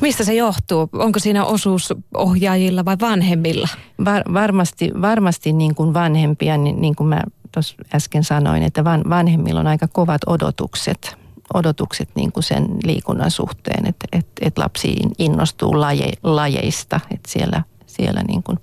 Mistä 0.00 0.24
se 0.24 0.34
johtuu? 0.34 0.88
Onko 0.92 1.18
siinä 1.18 1.44
osuus 1.44 1.94
ohjaajilla 2.14 2.84
vai 2.84 2.96
vanhemmilla? 3.00 3.68
Var, 4.04 4.22
varmasti 4.34 4.90
varmasti 5.00 5.52
niin 5.52 5.74
kuin 5.74 5.94
vanhempia, 5.94 6.56
niin, 6.56 6.80
niin 6.80 6.96
kuin 6.96 7.08
mä 7.08 7.22
tuossa 7.52 7.76
äsken 7.94 8.24
sanoin, 8.24 8.62
että 8.62 8.84
van, 8.84 9.02
vanhemmilla 9.08 9.60
on 9.60 9.66
aika 9.66 9.88
kovat 9.88 10.20
odotukset 10.26 11.21
odotukset 11.54 12.08
niin 12.14 12.32
kuin 12.32 12.44
sen 12.44 12.66
liikunnan 12.84 13.30
suhteen, 13.30 13.86
että, 13.86 14.06
että, 14.12 14.32
että 14.40 14.60
lapsi 14.60 14.96
innostuu 15.18 15.80
laje, 15.80 16.12
lajeista, 16.22 17.00
että 17.10 17.30
siellä, 17.30 17.62
siellä 17.86 18.22
niin 18.28 18.42
kuin 18.42 18.58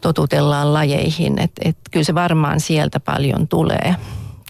totutellaan 0.00 0.72
lajeihin, 0.72 1.38
että, 1.40 1.62
että 1.64 1.82
kyllä 1.90 2.04
se 2.04 2.14
varmaan 2.14 2.60
sieltä 2.60 3.00
paljon 3.00 3.48
tulee, 3.48 3.96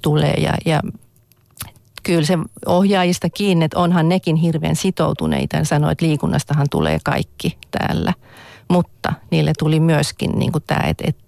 tulee 0.03 0.35
ja, 0.35 0.55
ja 0.65 0.81
kyllä 2.03 2.25
se 2.25 2.39
ohjaajista 2.67 3.31
kiinni, 3.31 3.65
että 3.65 3.79
onhan 3.79 4.09
nekin 4.09 4.37
hirveän 4.37 4.77
sitoutuneita 4.77 5.57
ja 5.57 5.65
sanoo, 5.65 5.91
että 5.91 6.07
liikunnastahan 6.07 6.67
tulee 6.71 6.99
kaikki 7.05 7.59
täällä. 7.71 8.13
Mutta 8.69 9.13
niille 9.31 9.53
tuli 9.59 9.81
myöskin 9.81 10.31
niin 10.31 10.53
kuin 10.53 10.65
tämä, 10.67 10.89
että, 10.89 11.05
että, 11.07 11.24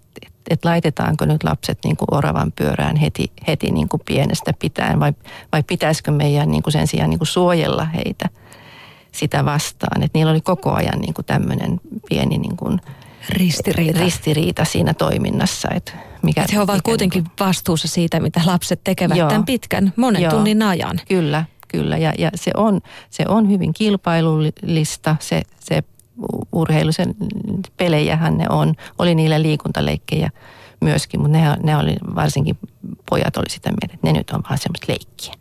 että 0.49 0.69
laitetaanko 0.69 1.25
nyt 1.25 1.43
lapset 1.43 1.79
niin 1.83 1.97
kuin 1.97 2.07
oravan 2.11 2.51
pyörään 2.51 2.95
heti, 2.95 3.31
heti 3.47 3.71
niin 3.71 3.89
kuin 3.89 4.01
pienestä 4.05 4.53
pitäen 4.59 4.99
vai, 4.99 5.13
vai 5.51 5.63
pitäisikö 5.63 6.11
meidän 6.11 6.51
niin 6.51 6.63
kuin 6.63 6.73
sen 6.73 6.87
sijaan 6.87 7.09
niin 7.09 7.19
kuin 7.19 7.27
suojella 7.27 7.85
heitä 7.85 8.29
sitä 9.11 9.45
vastaan. 9.45 10.03
Että 10.03 10.17
niillä 10.17 10.31
oli 10.31 10.41
koko 10.41 10.71
ajan 10.71 10.99
niin 11.01 11.13
kuin 11.13 11.25
tämmöinen 11.25 11.81
pieni 12.09 12.37
niin 12.37 12.57
kuin 12.57 12.81
ristiriita. 13.29 13.99
ristiriita 13.99 14.65
siinä 14.65 14.93
toiminnassa. 14.93 15.69
Että 15.75 15.91
mikä, 16.21 16.41
että 16.41 16.53
he 16.55 16.61
ovat 16.61 16.75
mikä 16.75 16.81
kuitenkin 16.85 17.23
niin 17.23 17.31
kuin... 17.37 17.47
vastuussa 17.47 17.87
siitä, 17.87 18.19
mitä 18.19 18.41
lapset 18.45 18.81
tekevät 18.83 19.17
Joo. 19.17 19.29
tämän 19.29 19.45
pitkän, 19.45 19.93
monen 19.95 20.21
Joo. 20.21 20.31
tunnin 20.31 20.61
ajan. 20.61 21.01
Kyllä, 21.07 21.45
kyllä. 21.67 21.97
Ja, 21.97 22.13
ja 22.17 22.31
se, 22.35 22.51
on, 22.57 22.81
se 23.09 23.25
on 23.27 23.49
hyvin 23.49 23.73
kilpailullista, 23.73 25.15
se, 25.19 25.41
se 25.59 25.83
urheilu, 26.51 26.91
sen 26.91 27.15
pelejähän 27.77 28.37
ne 28.37 28.45
on. 28.49 28.73
Oli 28.99 29.15
niillä 29.15 29.41
liikuntaleikkejä 29.41 30.29
myöskin, 30.81 31.21
mutta 31.21 31.37
ne, 31.37 31.57
ne 31.63 31.77
oli 31.77 31.95
varsinkin 32.15 32.57
pojat 33.09 33.37
oli 33.37 33.49
sitä 33.49 33.69
mieltä, 33.69 33.93
että 33.93 34.07
ne 34.07 34.13
nyt 34.13 34.29
on 34.29 34.43
vaan 34.49 34.57
semmoista 34.57 34.85
leikkiä. 34.89 35.33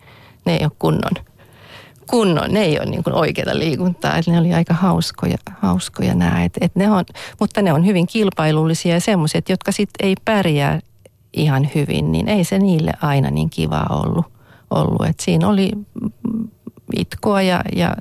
Ne 0.45 0.57
ei 0.57 0.65
ole 0.65 0.73
kunnon, 0.79 1.25
kunnon 2.07 2.53
ne 2.53 2.61
ei 2.61 2.79
ole 2.79 2.87
niin 2.87 3.13
oikeita 3.13 3.59
liikuntaa, 3.59 4.17
että 4.17 4.31
ne 4.31 4.39
oli 4.39 4.55
aika 4.55 4.75
hauskoja, 4.75 5.37
hauskoja 5.61 6.15
nämä. 6.15 6.45
Et, 6.45 6.53
et 6.61 6.77
ne 6.77 6.91
on, 6.91 7.05
mutta 7.41 7.63
ne 7.63 7.73
on 7.73 7.87
hyvin 7.87 8.07
kilpailullisia 8.07 8.95
ja 8.95 9.01
semmoiset, 9.01 9.49
jotka 9.49 9.73
sitten 9.73 10.09
ei 10.09 10.15
pärjää 10.25 10.81
ihan 11.33 11.71
hyvin, 11.75 12.13
niin 12.13 12.29
ei 12.29 12.45
se 12.45 12.59
niille 12.59 12.93
aina 13.03 13.31
niin 13.31 13.51
kiva 13.51 13.87
ollut. 13.91 14.27
ollut. 14.71 15.07
Et 15.07 15.21
siinä 15.21 15.49
oli 15.49 15.73
itkoa 16.97 17.43
ja, 17.43 17.61
ja 17.77 17.97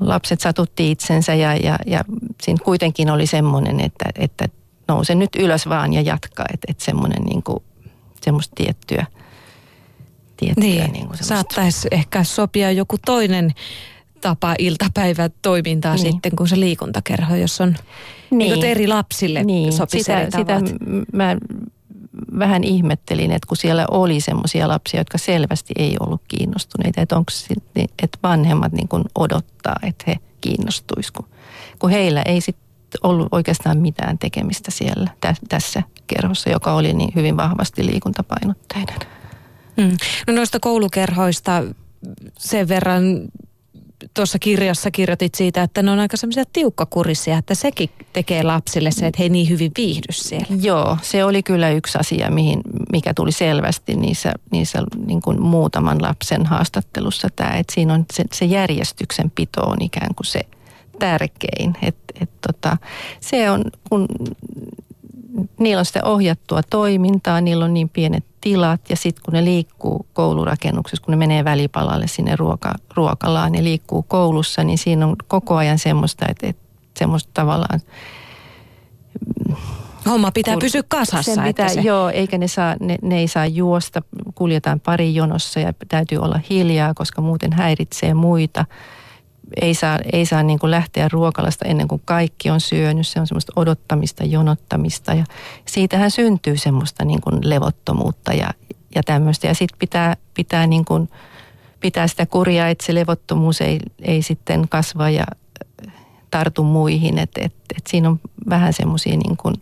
lapset 0.00 0.40
satutti 0.40 0.90
itsensä 0.90 1.34
ja, 1.34 1.56
ja, 1.56 1.78
ja 1.86 2.04
siinä 2.42 2.58
kuitenkin 2.64 3.10
oli 3.10 3.26
semmoinen, 3.26 3.80
että, 3.80 4.04
että 4.14 4.48
nouse 4.88 5.14
nyt 5.14 5.30
ylös 5.38 5.68
vaan 5.68 5.92
ja 5.92 6.00
jatkaa, 6.00 6.46
että, 6.54 6.66
että 6.68 6.84
semmoinen 6.84 7.22
niin 7.22 7.42
kuin, 7.42 7.62
semmoista 8.22 8.54
tiettyä, 8.54 9.06
tiettyä 10.36 10.64
niin, 10.64 10.92
niin 10.92 11.06
kuin 11.06 11.18
saattaisi 11.24 11.88
ehkä 11.90 12.24
sopia 12.24 12.72
joku 12.72 12.96
toinen 13.06 13.54
tapa 14.20 14.54
iltapäivätoimintaa 14.58 15.94
niin. 15.94 16.12
sitten 16.12 16.36
kuin 16.36 16.48
se 16.48 16.60
liikuntakerho, 16.60 17.34
jos 17.34 17.60
on 17.60 17.76
niin. 18.30 18.52
Niin 18.52 18.64
eri 18.64 18.86
lapsille 18.86 19.44
niin. 19.44 19.72
sopisi 19.72 20.04
sitä, 20.04 20.20
eri 20.20 20.30
sitä 20.30 20.60
mä 21.12 21.36
vähän 22.38 22.64
ihmettelin, 22.64 23.32
että 23.32 23.46
kun 23.46 23.56
siellä 23.56 23.86
oli 23.90 24.20
semmoisia 24.20 24.68
lapsia, 24.68 25.00
jotka 25.00 25.18
selvästi 25.18 25.74
ei 25.78 25.96
ollut 26.00 26.22
kiinnostuneita, 26.28 27.00
että 27.00 27.16
onko 27.16 27.32
että 28.02 28.18
vanhemmat 28.22 28.72
niin 28.72 28.88
kuin 28.88 29.04
odottaa, 29.14 29.76
että 29.82 30.04
he 30.06 30.16
kiinnostuisivat, 30.40 31.16
kun, 31.16 31.28
kun 31.78 31.90
heillä 31.90 32.22
ei 32.22 32.40
sitten 32.40 32.66
ollut 33.02 33.28
oikeastaan 33.32 33.78
mitään 33.78 34.18
tekemistä 34.18 34.70
siellä 34.70 35.10
tä, 35.20 35.34
tässä 35.48 35.82
kerhossa, 36.06 36.50
joka 36.50 36.74
oli 36.74 36.92
niin 36.92 37.12
hyvin 37.14 37.36
vahvasti 37.36 37.86
liikuntapainotteinen. 37.86 38.98
Mm. 39.76 39.96
No 40.26 40.32
noista 40.32 40.60
koulukerhoista 40.60 41.62
sen 42.38 42.68
verran 42.68 43.04
tuossa 44.14 44.38
kirjassa 44.38 44.90
kirjoitit 44.90 45.34
siitä, 45.34 45.62
että 45.62 45.82
ne 45.82 45.90
on 45.90 45.98
aika 45.98 46.16
semmoisia 46.16 46.44
tiukkakurisia, 46.52 47.38
että 47.38 47.54
sekin 47.54 47.90
tekee 48.12 48.42
lapsille 48.42 48.90
se, 48.90 49.06
että 49.06 49.22
he 49.22 49.28
niin 49.28 49.48
hyvin 49.48 49.72
viihdy 49.76 50.12
siellä. 50.12 50.46
Joo, 50.62 50.98
se 51.02 51.24
oli 51.24 51.42
kyllä 51.42 51.70
yksi 51.70 51.98
asia, 51.98 52.30
mihin, 52.30 52.60
mikä 52.92 53.14
tuli 53.14 53.32
selvästi 53.32 53.96
niissä, 53.96 54.32
niissä 54.50 54.82
niin 55.06 55.22
kuin 55.22 55.42
muutaman 55.42 56.02
lapsen 56.02 56.46
haastattelussa 56.46 57.28
tämä, 57.36 57.56
että 57.56 57.74
siinä 57.74 57.94
on 57.94 58.04
se, 58.12 58.24
se 58.32 58.44
järjestyksen 58.44 59.32
pito 59.34 59.60
on 59.60 59.82
ikään 59.82 60.14
kuin 60.14 60.26
se 60.26 60.40
tärkein. 60.98 61.76
Et, 61.82 61.96
et 62.20 62.30
tota, 62.40 62.76
se 63.20 63.50
on, 63.50 63.64
kun 63.90 64.06
niillä 65.58 65.80
on 65.80 65.84
sitä 65.84 66.00
ohjattua 66.04 66.60
toimintaa, 66.70 67.40
niillä 67.40 67.64
on 67.64 67.74
niin 67.74 67.88
pienet 67.88 68.24
tilat 68.46 68.80
ja 68.90 68.96
sitten 68.96 69.22
kun 69.24 69.34
ne 69.34 69.44
liikkuu 69.44 70.06
koulurakennuksessa, 70.12 71.04
kun 71.04 71.12
ne 71.12 71.16
menee 71.16 71.44
välipalalle 71.44 72.06
sinne 72.06 72.36
ruoka, 72.36 72.74
ruokalaan, 72.94 73.52
ne 73.52 73.64
liikkuu 73.64 74.02
koulussa, 74.02 74.64
niin 74.64 74.78
siinä 74.78 75.06
on 75.06 75.16
koko 75.26 75.56
ajan 75.56 75.78
semmoista, 75.78 76.26
että, 76.28 76.46
että 76.46 76.62
semmoista 76.98 77.30
tavallaan 77.34 77.80
Homma 80.06 80.30
pitää 80.30 80.54
kun 80.54 80.60
pysyä 80.60 80.82
kasassa. 80.88 81.34
Sen 81.34 81.44
pitää, 81.44 81.68
se... 81.68 81.80
Joo, 81.80 82.08
eikä 82.08 82.38
ne, 82.38 82.48
saa, 82.48 82.76
ne, 82.80 82.98
ne 83.02 83.18
ei 83.18 83.28
saa 83.28 83.46
juosta, 83.46 84.02
kuljetaan 84.34 84.80
pari 84.80 85.14
jonossa 85.14 85.60
ja 85.60 85.72
täytyy 85.88 86.18
olla 86.18 86.40
hiljaa, 86.50 86.94
koska 86.94 87.22
muuten 87.22 87.52
häiritsee 87.52 88.14
muita. 88.14 88.64
Ei 89.60 89.74
saa, 89.74 89.98
ei 90.12 90.26
saa 90.26 90.42
niin 90.42 90.58
kuin 90.58 90.70
lähteä 90.70 91.08
ruokalasta 91.12 91.64
ennen 91.64 91.88
kuin 91.88 92.02
kaikki 92.04 92.50
on 92.50 92.60
syönyt. 92.60 93.06
Se 93.06 93.20
on 93.20 93.26
semmoista 93.26 93.52
odottamista, 93.56 94.24
jonottamista 94.24 95.14
ja 95.14 95.24
siitähän 95.66 96.10
syntyy 96.10 96.56
semmoista 96.56 97.04
niin 97.04 97.20
kuin 97.20 97.50
levottomuutta 97.50 98.32
ja, 98.32 98.50
ja 98.94 99.02
tämmöistä. 99.02 99.46
Ja 99.46 99.54
sitten 99.54 99.78
pitää, 99.78 100.16
pitää, 100.34 100.66
niin 100.66 100.84
pitää 101.80 102.06
sitä 102.06 102.26
kuria, 102.26 102.68
että 102.68 102.86
se 102.86 102.94
levottomuus 102.94 103.60
ei, 103.60 103.80
ei 104.02 104.22
sitten 104.22 104.68
kasva 104.68 105.10
ja 105.10 105.24
tartu 106.30 106.62
muihin. 106.62 107.18
Että 107.18 107.40
et, 107.44 107.54
et 107.76 107.86
siinä 107.86 108.08
on 108.08 108.20
vähän 108.48 108.72
semmoisia 108.72 109.16
niin 109.16 109.60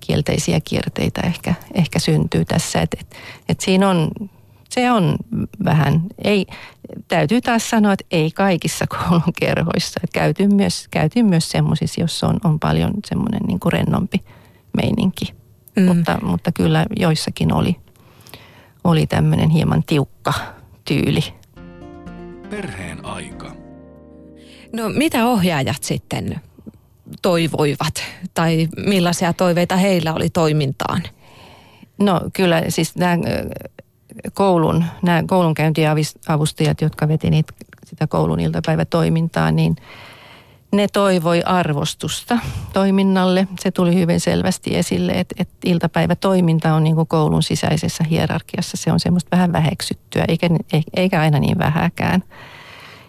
kielteisiä 0.00 0.60
kierteitä 0.64 1.20
ehkä, 1.20 1.54
ehkä 1.74 1.98
syntyy 1.98 2.44
tässä. 2.44 2.80
Et, 2.80 2.96
et, 3.00 3.16
et 3.48 3.60
siinä 3.60 3.88
on, 3.88 4.10
se 4.74 4.90
on 4.90 5.16
vähän, 5.64 6.02
ei, 6.24 6.46
täytyy 7.08 7.40
taas 7.40 7.70
sanoa, 7.70 7.92
että 7.92 8.04
ei 8.10 8.30
kaikissa 8.30 8.86
koulun 8.98 9.32
kerhoissa. 9.40 10.00
Et 10.04 10.10
käytin 10.10 10.54
myös, 10.54 10.88
käytin 10.90 11.26
myös 11.26 11.50
semmoisissa, 11.50 12.00
jossa 12.00 12.26
on, 12.26 12.36
on 12.44 12.60
paljon 12.60 12.92
semmoinen 13.06 13.40
niin 13.46 13.60
kuin 13.60 13.72
rennompi 13.72 14.18
meininki. 14.76 15.34
Mm. 15.76 15.82
Mutta, 15.82 16.18
mutta 16.22 16.52
kyllä 16.52 16.86
joissakin 16.96 17.52
oli, 17.52 17.76
oli 18.84 19.06
tämmöinen 19.06 19.50
hieman 19.50 19.82
tiukka 19.82 20.32
tyyli. 20.84 21.20
Perheen 22.50 23.04
aika. 23.04 23.52
No 24.72 24.88
mitä 24.88 25.26
ohjaajat 25.26 25.82
sitten 25.82 26.40
toivoivat 27.22 28.04
tai 28.34 28.68
millaisia 28.86 29.32
toiveita 29.32 29.76
heillä 29.76 30.14
oli 30.14 30.30
toimintaan? 30.30 31.02
No 31.98 32.20
kyllä 32.32 32.62
siis 32.68 32.96
nämä 32.96 33.18
koulun, 34.34 34.84
nämä 35.02 35.22
koulunkäyntiavustajat, 35.26 36.80
jotka 36.80 37.08
veti 37.08 37.30
niitä, 37.30 37.52
sitä 37.84 38.06
koulun 38.06 38.40
iltapäivätoimintaa, 38.40 39.50
niin 39.50 39.76
ne 40.72 40.86
toivoi 40.92 41.42
arvostusta 41.42 42.38
toiminnalle. 42.72 43.48
Se 43.60 43.70
tuli 43.70 43.94
hyvin 43.94 44.20
selvästi 44.20 44.76
esille, 44.76 45.12
että, 45.12 45.34
että 45.38 45.54
iltapäivätoiminta 45.64 46.74
on 46.74 46.84
niin 46.84 46.96
kuin 46.96 47.08
koulun 47.08 47.42
sisäisessä 47.42 48.04
hierarkiassa. 48.04 48.76
Se 48.76 48.92
on 48.92 49.00
semmoista 49.00 49.36
vähän 49.36 49.52
väheksyttyä, 49.52 50.24
eikä, 50.28 50.48
eikä 50.96 51.20
aina 51.20 51.38
niin 51.38 51.58
vähäkään. 51.58 52.22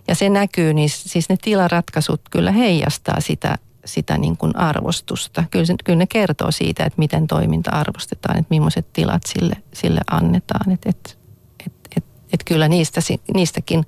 Ja 0.08 0.16
se 0.16 0.30
näkyy, 0.30 0.74
niin 0.74 0.90
siis 0.90 1.30
ne 1.30 1.36
tilaratkaisut 1.42 2.22
kyllä 2.32 2.52
heijastaa 2.52 3.20
sitä 3.20 3.56
sitä 3.86 4.18
niin 4.18 4.38
kuin 4.38 4.56
arvostusta. 4.56 5.44
Kyllä, 5.52 5.66
se, 5.66 5.76
kyllä 5.84 5.98
ne 5.98 6.08
kertoo 6.08 6.52
siitä, 6.52 6.86
että 6.86 7.00
miten 7.00 7.28
toiminta 7.28 7.72
arvostetaan, 7.72 8.38
että 8.38 8.50
millaiset 8.50 8.94
tilat 8.94 9.22
sille, 9.26 9.56
sille 9.74 10.02
annetaan. 10.12 10.72
Että 10.72 10.90
et, 10.90 11.18
et, 11.66 11.74
et, 11.98 12.06
et 12.34 12.44
kyllä 12.46 12.68
niistä, 12.68 13.02
niistäkin 13.34 13.86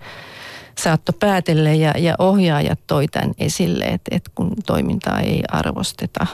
saatto 0.78 1.14
päätelle 1.14 1.76
ja, 1.76 1.94
ja 1.98 2.16
ohjaajat 2.20 2.80
toi 2.88 3.08
tämän 3.08 3.32
esille, 3.38 3.84
että, 3.84 4.16
että 4.16 4.32
kun 4.36 4.52
toimintaa 4.66 5.20
ei 5.20 5.44
arvosteta, 5.52 6.28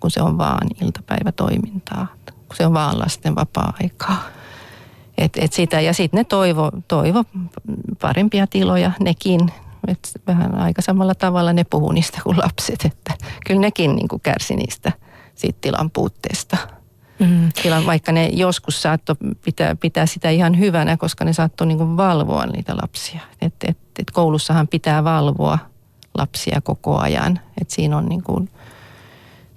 kun 0.00 0.10
se 0.10 0.22
on 0.22 0.38
vaan 0.38 0.68
iltapäivätoimintaa, 0.82 2.06
kun 2.48 2.56
se 2.56 2.66
on 2.66 2.74
vaan 2.74 2.98
lasten 2.98 3.34
vapaa-aikaa. 3.34 4.22
Et, 5.18 5.32
et 5.36 5.52
sitä, 5.52 5.80
ja 5.80 5.92
sitten 5.92 6.18
ne 6.18 6.24
toivo, 6.24 6.70
toivo 6.88 7.24
parempia 8.00 8.46
tiloja, 8.46 8.92
nekin, 9.00 9.40
et 9.88 10.20
vähän 10.26 10.54
aika 10.54 10.82
samalla 10.82 11.14
tavalla 11.14 11.52
ne 11.52 11.64
puhuu 11.64 11.92
niistä 11.92 12.20
kuin 12.22 12.38
lapset, 12.38 12.84
että 12.84 13.14
kyllä 13.46 13.60
nekin 13.60 13.96
niin 13.96 14.08
kuin 14.08 14.22
kärsi 14.22 14.56
niistä 14.56 14.92
siitä 15.34 15.58
tilan 15.60 15.90
puutteesta. 15.90 16.56
Mm. 17.18 17.48
Tilan, 17.62 17.86
vaikka 17.86 18.12
ne 18.12 18.26
joskus 18.32 18.82
saattoi 18.82 19.16
pitää, 19.44 19.76
pitää 19.76 20.06
sitä 20.06 20.30
ihan 20.30 20.58
hyvänä, 20.58 20.96
koska 20.96 21.24
ne 21.24 21.32
saattoi 21.32 21.66
niin 21.66 21.96
valvoa 21.96 22.46
niitä 22.46 22.76
lapsia. 22.76 23.20
Et, 23.40 23.54
et, 23.68 23.78
et 23.98 24.10
koulussahan 24.10 24.68
pitää 24.68 25.04
valvoa 25.04 25.58
lapsia 26.14 26.60
koko 26.60 26.98
ajan. 26.98 27.40
Et 27.60 27.70
siinä 27.70 27.96
on 27.96 28.06
niin 28.06 28.22
kuin, 28.22 28.50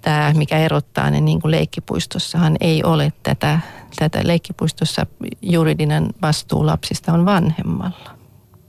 tämä, 0.00 0.32
mikä 0.36 0.58
erottaa 0.58 1.10
ne 1.10 1.20
niin 1.20 1.40
kuin 1.40 1.50
leikkipuistossahan 1.50 2.56
ei 2.60 2.84
ole 2.84 3.12
tätä, 3.22 3.60
tätä 3.96 4.20
leikkipuistossa 4.24 5.06
juridinen 5.42 6.08
vastuu 6.22 6.66
lapsista 6.66 7.12
on 7.12 7.24
vanhemmalla 7.24 8.19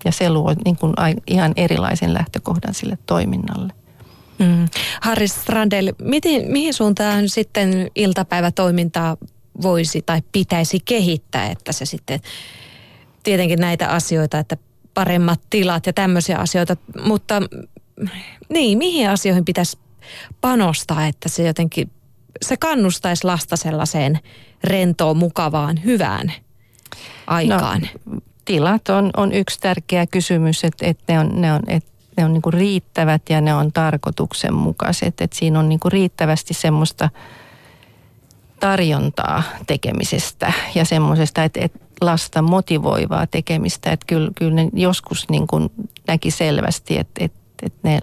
ja 0.05 0.11
se 0.11 0.29
luo 0.29 0.55
niin 0.65 0.77
kuin 0.77 0.93
ihan 1.27 1.53
erilaisen 1.55 2.13
lähtökohdan 2.13 2.73
sille 2.73 2.97
toiminnalle. 3.05 3.73
Mm. 4.39 4.67
Harri 5.01 5.27
Strandel, 5.27 5.93
miten, 6.01 6.51
mihin 6.51 6.73
suuntaan 6.73 7.29
sitten 7.29 7.91
iltapäivätoimintaa 7.95 9.17
voisi 9.61 10.01
tai 10.01 10.21
pitäisi 10.31 10.79
kehittää, 10.85 11.49
että 11.49 11.71
se 11.71 11.85
sitten 11.85 12.19
tietenkin 13.23 13.59
näitä 13.59 13.87
asioita, 13.87 14.39
että 14.39 14.57
paremmat 14.93 15.41
tilat 15.49 15.85
ja 15.85 15.93
tämmöisiä 15.93 16.37
asioita, 16.37 16.77
mutta 17.05 17.41
niin, 18.49 18.77
mihin 18.77 19.09
asioihin 19.09 19.45
pitäisi 19.45 19.77
panostaa, 20.41 21.07
että 21.07 21.29
se 21.29 21.47
jotenkin, 21.47 21.91
se 22.41 22.57
kannustaisi 22.57 23.23
lasta 23.23 23.57
sellaiseen 23.57 24.19
rentoon, 24.63 25.17
mukavaan, 25.17 25.83
hyvään 25.83 26.33
aikaan? 27.27 27.81
No, 28.05 28.21
tilat 28.45 28.89
on, 28.89 29.09
on 29.17 29.31
yksi 29.31 29.59
tärkeä 29.59 30.07
kysymys, 30.07 30.63
että, 30.63 30.85
että 30.85 31.13
ne 31.13 31.19
on, 31.19 31.41
ne 31.41 31.53
on, 31.53 31.59
että 31.67 31.91
ne 32.17 32.25
on 32.25 32.33
niin 32.33 32.53
riittävät 32.53 33.21
ja 33.29 33.41
ne 33.41 33.53
on 33.53 33.71
tarkoituksenmukaiset. 33.71 35.21
Että 35.21 35.37
siinä 35.37 35.59
on 35.59 35.69
niin 35.69 35.79
riittävästi 35.85 36.53
semmoista 36.53 37.09
tarjontaa 38.59 39.43
tekemisestä 39.67 40.53
ja 40.75 40.85
semmoisesta, 40.85 41.43
että, 41.43 41.59
että 41.63 41.79
lasta 42.01 42.41
motivoivaa 42.41 43.27
tekemistä. 43.27 43.91
Että 43.91 44.05
kyllä, 44.07 44.31
kyllä 44.35 44.53
ne 44.53 44.69
joskus 44.73 45.29
niin 45.29 45.47
kuin 45.47 45.71
näki 46.07 46.31
selvästi, 46.31 46.97
että, 46.97 47.25
että, 47.25 47.39
että 47.63 47.79
ne, 47.83 47.99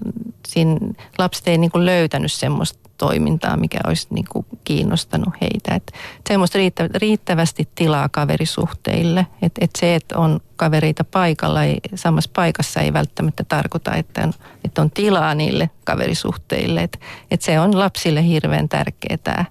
siinä 0.49 0.77
lapset 1.19 1.49
ei 1.49 1.59
niin 1.59 1.71
kuin 1.71 1.87
löytänyt 1.87 2.33
semmoista 2.33 2.88
toimintaa, 2.99 3.57
mikä 3.57 3.79
olisi 3.87 4.07
niin 4.11 4.25
kuin 4.33 4.47
kiinnostanut 4.65 5.35
heitä. 5.41 5.75
Että 5.75 5.93
semmoista 6.29 6.59
riittävästi 6.95 7.69
tilaa 7.75 8.09
kaverisuhteille. 8.09 9.27
Että 9.43 9.65
et 9.65 9.71
se, 9.79 9.95
että 9.95 10.19
on 10.19 10.41
kavereita 10.57 11.05
paikalla, 11.05 11.65
ei, 11.65 11.79
samassa 11.95 12.31
paikassa 12.37 12.81
ei 12.81 12.93
välttämättä 12.93 13.45
tarkoita, 13.45 13.95
että 13.95 14.23
on, 14.25 14.33
että 14.65 14.83
on 14.83 14.91
tilaa 14.91 15.35
niille 15.35 15.71
kaverisuhteille. 15.85 16.83
Että 16.83 16.99
et 17.31 17.43
se 17.43 17.61
on 17.61 17.79
lapsille 17.79 18.25
hirveän 18.25 18.69
tärkeää 18.69 19.19
tämä. 19.25 19.45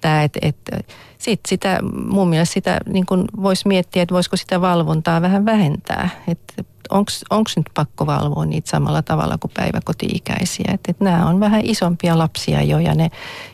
tämä 0.00 0.22
että 0.22 0.38
et, 0.42 0.56
sit 1.18 1.40
sitä, 1.48 1.78
mun 2.10 2.28
mielestä 2.28 2.54
sitä 2.54 2.80
niin 2.86 3.06
voisi 3.42 3.68
miettiä, 3.68 4.02
että 4.02 4.14
voisiko 4.14 4.36
sitä 4.36 4.60
valvontaa 4.60 5.22
vähän 5.22 5.44
vähentää. 5.44 6.08
Että 6.28 6.64
onko 6.90 7.50
nyt 7.56 7.66
pakko 7.74 8.06
valvoa 8.06 8.46
niitä 8.46 8.70
samalla 8.70 9.02
tavalla 9.02 9.38
kuin 9.38 9.50
päiväkoti-ikäisiä. 9.54 10.70
Että 10.74 10.90
et 10.90 11.00
nämä 11.00 11.26
on 11.26 11.40
vähän 11.40 11.60
isompia 11.64 12.18
lapsia 12.18 12.62
jo 12.62 12.78
ja 12.78 12.94
ne, 12.94 13.10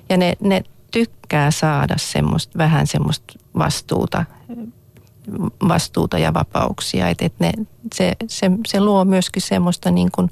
ja 0.09 0.17
ne, 0.17 0.33
ne 0.41 0.63
tykkää 0.91 1.51
saada 1.51 1.95
semmoista, 1.99 2.59
vähän 2.59 2.87
semmoista 2.87 3.35
vastuuta, 3.59 4.25
vastuuta 5.69 6.19
ja 6.19 6.35
vapauksia. 6.35 7.09
Että 7.09 7.25
et 7.25 7.35
ne, 7.39 7.53
se, 7.95 8.13
se, 8.29 8.51
se 8.67 8.81
luo 8.81 9.05
myöskin 9.05 9.43
semmoista 9.43 9.91
niin 9.91 10.11
kuin 10.13 10.31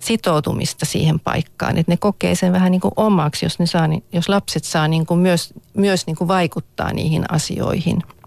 sitoutumista 0.00 0.86
siihen 0.86 1.20
paikkaan. 1.20 1.78
Että 1.78 1.92
ne 1.92 1.96
kokee 1.96 2.34
sen 2.34 2.52
vähän 2.52 2.72
niin 2.72 2.80
kuin 2.80 2.92
omaksi, 2.96 3.46
jos, 3.46 3.58
ne 3.58 3.66
saa, 3.66 3.88
jos 4.12 4.28
lapset 4.28 4.64
saa 4.64 4.88
niin 4.88 5.06
kuin 5.06 5.20
myös, 5.20 5.54
myös 5.74 6.06
niin 6.06 6.16
kuin 6.16 6.28
vaikuttaa 6.28 6.92
niihin 6.92 7.24
asioihin– 7.32 8.02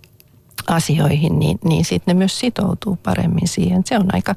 asioihin, 0.68 1.40
niin, 1.40 1.60
niin 1.64 1.86
sitten 1.86 2.16
ne 2.16 2.18
myös 2.18 2.40
sitoutuu 2.40 2.96
paremmin 3.04 3.48
siihen. 3.48 3.82
Se 3.86 3.98
on 3.98 4.16
aika, 4.16 4.36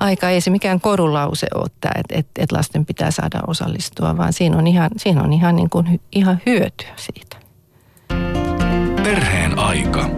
aika 0.00 0.30
ei 0.30 0.40
se 0.40 0.50
mikään 0.50 0.80
korulause 0.80 1.46
ole 1.54 1.70
tämä, 1.80 1.92
että, 1.96 2.14
että, 2.18 2.42
että 2.42 2.56
lasten 2.56 2.86
pitää 2.86 3.10
saada 3.10 3.40
osallistua, 3.46 4.16
vaan 4.16 4.32
siinä 4.32 4.56
on 4.56 4.66
ihan, 4.66 4.90
siinä 4.96 5.22
on 5.22 5.32
ihan, 5.32 5.56
niin 5.56 5.70
kuin, 5.70 6.00
ihan 6.12 6.40
hyötyä 6.46 6.92
siitä. 6.96 7.36
Perheen 9.02 9.58
aika. 9.58 10.10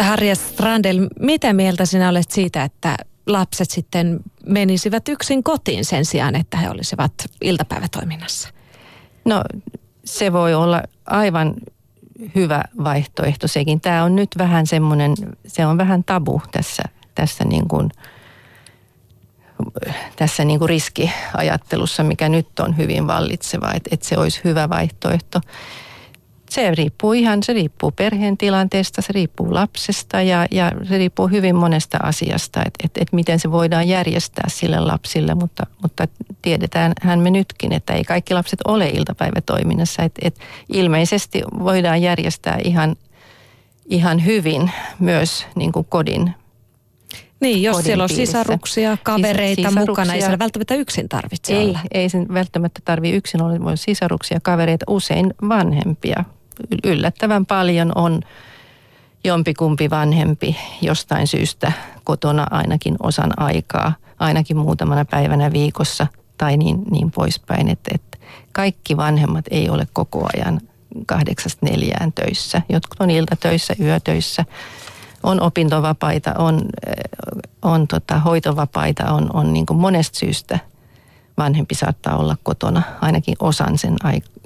Harja 0.00 0.34
Strandel, 0.34 1.08
mitä 1.20 1.52
mieltä 1.52 1.86
sinä 1.86 2.08
olet 2.08 2.30
siitä, 2.30 2.64
että 2.64 2.96
lapset 3.26 3.70
sitten 3.70 4.20
menisivät 4.46 5.08
yksin 5.08 5.42
kotiin 5.42 5.84
sen 5.84 6.04
sijaan, 6.04 6.34
että 6.34 6.56
he 6.56 6.70
olisivat 6.70 7.12
iltapäivätoiminnassa? 7.40 8.48
No 9.24 9.42
se 10.04 10.32
voi 10.32 10.54
olla 10.54 10.82
aivan 11.06 11.54
hyvä 12.34 12.64
vaihtoehto 12.84 13.48
sekin. 13.48 13.80
Tämä 13.80 14.04
on 14.04 14.16
nyt 14.16 14.30
vähän 14.38 14.66
semmoinen, 14.66 15.14
se 15.46 15.66
on 15.66 15.78
vähän 15.78 16.04
tabu 16.04 16.42
tässä, 16.52 16.82
tässä 17.14 17.44
niin 17.44 17.68
kuin, 17.68 17.90
tässä 20.16 20.44
niin 20.44 20.58
kuin 20.58 20.68
riskiajattelussa, 20.68 22.04
mikä 22.04 22.28
nyt 22.28 22.60
on 22.60 22.76
hyvin 22.76 23.06
vallitseva, 23.06 23.72
että, 23.72 23.90
että 23.92 24.06
se 24.06 24.18
olisi 24.18 24.40
hyvä 24.44 24.68
vaihtoehto. 24.68 25.40
Se 26.54 26.70
riippuu 26.74 27.12
ihan, 27.12 27.42
se 27.42 27.52
riippuu 27.52 27.90
perheen 27.90 28.36
tilanteesta, 28.36 29.02
se 29.02 29.12
riippuu 29.12 29.54
lapsesta 29.54 30.22
ja, 30.22 30.46
ja 30.50 30.72
se 30.88 30.98
riippuu 30.98 31.28
hyvin 31.28 31.56
monesta 31.56 31.98
asiasta, 32.02 32.62
että 32.66 32.84
et, 32.84 32.90
et 32.96 33.12
miten 33.12 33.38
se 33.38 33.50
voidaan 33.50 33.88
järjestää 33.88 34.44
sille 34.48 34.80
lapsille, 34.80 35.34
mutta, 35.34 35.66
mutta 35.82 36.08
tiedetään 36.42 36.92
hän 37.02 37.20
me 37.20 37.30
nytkin, 37.30 37.72
että 37.72 37.92
ei 37.92 38.04
kaikki 38.04 38.34
lapset 38.34 38.58
ole 38.64 38.88
iltapäivätoiminnassa, 38.88 40.02
että 40.02 40.20
et 40.24 40.38
ilmeisesti 40.72 41.42
voidaan 41.58 42.02
järjestää 42.02 42.58
ihan, 42.64 42.96
ihan 43.86 44.24
hyvin 44.24 44.70
myös 44.98 45.46
niin 45.54 45.72
kuin 45.72 45.86
kodin 45.88 46.34
niin, 47.40 47.62
jos 47.62 47.76
siellä 47.76 48.04
on 48.04 48.08
sisaruksia, 48.08 48.96
kavereita 49.02 49.56
sisaruksia. 49.56 49.86
mukana, 49.86 50.14
ei 50.14 50.20
siellä 50.20 50.38
välttämättä 50.38 50.74
yksin 50.74 51.08
tarvitse 51.08 51.52
ei, 51.56 51.64
olla. 51.66 51.78
Ei 51.90 52.08
sen 52.08 52.26
välttämättä 52.34 52.80
tarvitse 52.84 53.16
yksin 53.16 53.42
olla, 53.42 53.64
voi 53.64 53.76
sisaruksia, 53.76 54.38
kavereita, 54.42 54.84
usein 54.88 55.34
vanhempia. 55.48 56.24
Yllättävän 56.84 57.46
paljon 57.46 57.92
on 57.94 58.20
jompikumpi 59.24 59.90
vanhempi 59.90 60.56
jostain 60.82 61.26
syystä 61.26 61.72
kotona 62.04 62.46
ainakin 62.50 62.96
osan 63.02 63.32
aikaa, 63.36 63.92
ainakin 64.18 64.56
muutamana 64.56 65.04
päivänä 65.04 65.52
viikossa 65.52 66.06
tai 66.38 66.56
niin, 66.56 66.82
niin 66.90 67.10
poispäin. 67.10 67.68
Että, 67.68 67.90
että 67.94 68.18
kaikki 68.52 68.96
vanhemmat 68.96 69.44
ei 69.50 69.70
ole 69.70 69.88
koko 69.92 70.28
ajan 70.36 70.60
kahdeksasta 71.06 71.66
neljään 71.66 72.12
töissä. 72.12 72.62
Jotkut 72.68 73.00
on 73.00 73.10
iltatöissä, 73.10 73.74
yötöissä 73.80 74.44
on 75.22 75.40
opintovapaita, 75.40 76.34
on, 76.38 76.62
eh, 76.86 76.94
on 77.62 77.88
tota, 77.88 78.18
hoitovapaita, 78.18 79.12
on, 79.12 79.30
on 79.32 79.52
niin 79.52 79.66
kuin 79.66 79.80
monesta 79.80 80.18
syystä 80.18 80.58
vanhempi 81.38 81.74
saattaa 81.74 82.16
olla 82.16 82.36
kotona 82.42 82.82
ainakin 83.00 83.36
osan 83.40 83.78
sen, 83.78 83.96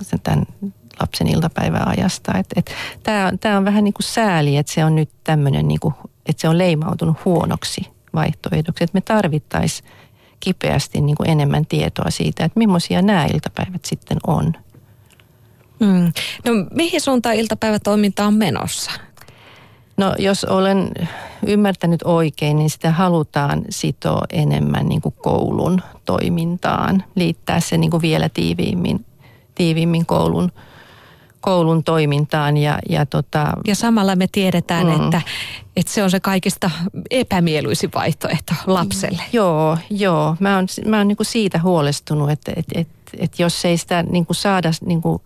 sen 0.03 0.21
tämän 0.21 0.47
lapsen 1.01 1.29
iltapäiväajasta. 1.29 2.33
Tämä 3.41 3.57
on 3.57 3.65
vähän 3.65 3.85
niin 3.85 3.95
kuin 3.95 4.07
sääli, 4.07 4.57
että 4.57 4.73
se 4.73 4.85
on 4.85 4.95
nyt 4.95 5.11
tämmöinen, 5.25 5.69
niin 5.69 5.81
kuin, 5.81 5.95
että 6.27 6.41
se 6.41 6.49
on 6.49 6.59
leimautunut 6.59 7.25
huonoksi 7.25 7.81
vaihtoehdoksi. 8.15 8.85
Että 8.85 8.97
me 8.97 9.01
tarvittaisiin 9.01 9.91
kipeästi 10.41 11.01
niin 11.01 11.17
kuin 11.17 11.31
enemmän 11.31 11.67
tietoa 11.67 12.11
siitä, 12.11 12.45
että 12.45 12.59
millaisia 12.59 13.03
nämä 13.03 13.25
iltapäivät 13.25 13.85
sitten 13.85 14.19
on. 14.27 14.53
Mm. 15.81 16.13
No 16.45 16.53
mihin 16.75 17.01
suuntaan 17.01 17.35
iltapäivätoiminta 17.35 18.25
on 18.25 18.35
menossa? 18.35 18.91
No 19.97 20.15
jos 20.19 20.45
olen 20.45 20.91
ymmärtänyt 21.47 22.03
oikein, 22.05 22.57
niin 22.57 22.71
sitä 22.71 22.91
halutaan 22.91 23.65
sitoa 23.71 24.25
enemmän 24.33 24.89
niin 24.89 25.01
kuin 25.01 25.15
koulun 25.23 25.83
toimintaan, 26.05 27.05
liittää 27.15 27.61
se 27.61 27.79
niin 27.79 27.91
kuin 27.91 28.03
vielä 28.03 28.29
tiiviimmin, 28.29 29.07
tiiviimmin 29.55 30.07
koulun, 30.07 30.53
koulun 31.41 31.85
toimintaan. 31.85 32.57
Ja, 32.57 32.79
ja, 32.89 33.07
tota, 33.07 33.53
ja 33.67 33.75
samalla 33.75 34.17
me 34.17 34.27
tiedetään, 34.33 34.87
mm. 34.87 35.05
että, 35.05 35.23
että 35.77 35.93
se 35.93 36.03
on 36.03 36.11
se 36.11 36.21
kaikista 36.21 36.71
epämieluisin 37.11 37.91
vaihtoehto 37.95 38.55
lapselle. 38.67 39.23
Joo, 39.33 39.79
joo. 39.91 40.37
Mä 40.41 40.57
oon, 40.57 40.67
mä 40.87 40.99
oon 40.99 41.09
niin 41.09 41.17
kuin 41.17 41.27
siitä 41.27 41.61
huolestunut, 41.63 42.31
että, 42.31 42.53
että, 42.57 42.81
että, 42.81 42.95
että 43.19 43.43
jos 43.43 43.65
ei 43.65 43.79
sitä 43.79 44.03
niin 44.03 44.27
kuin 44.27 44.37
saada... 44.37 44.71
Niin 44.87 45.03
kuin 45.03 45.23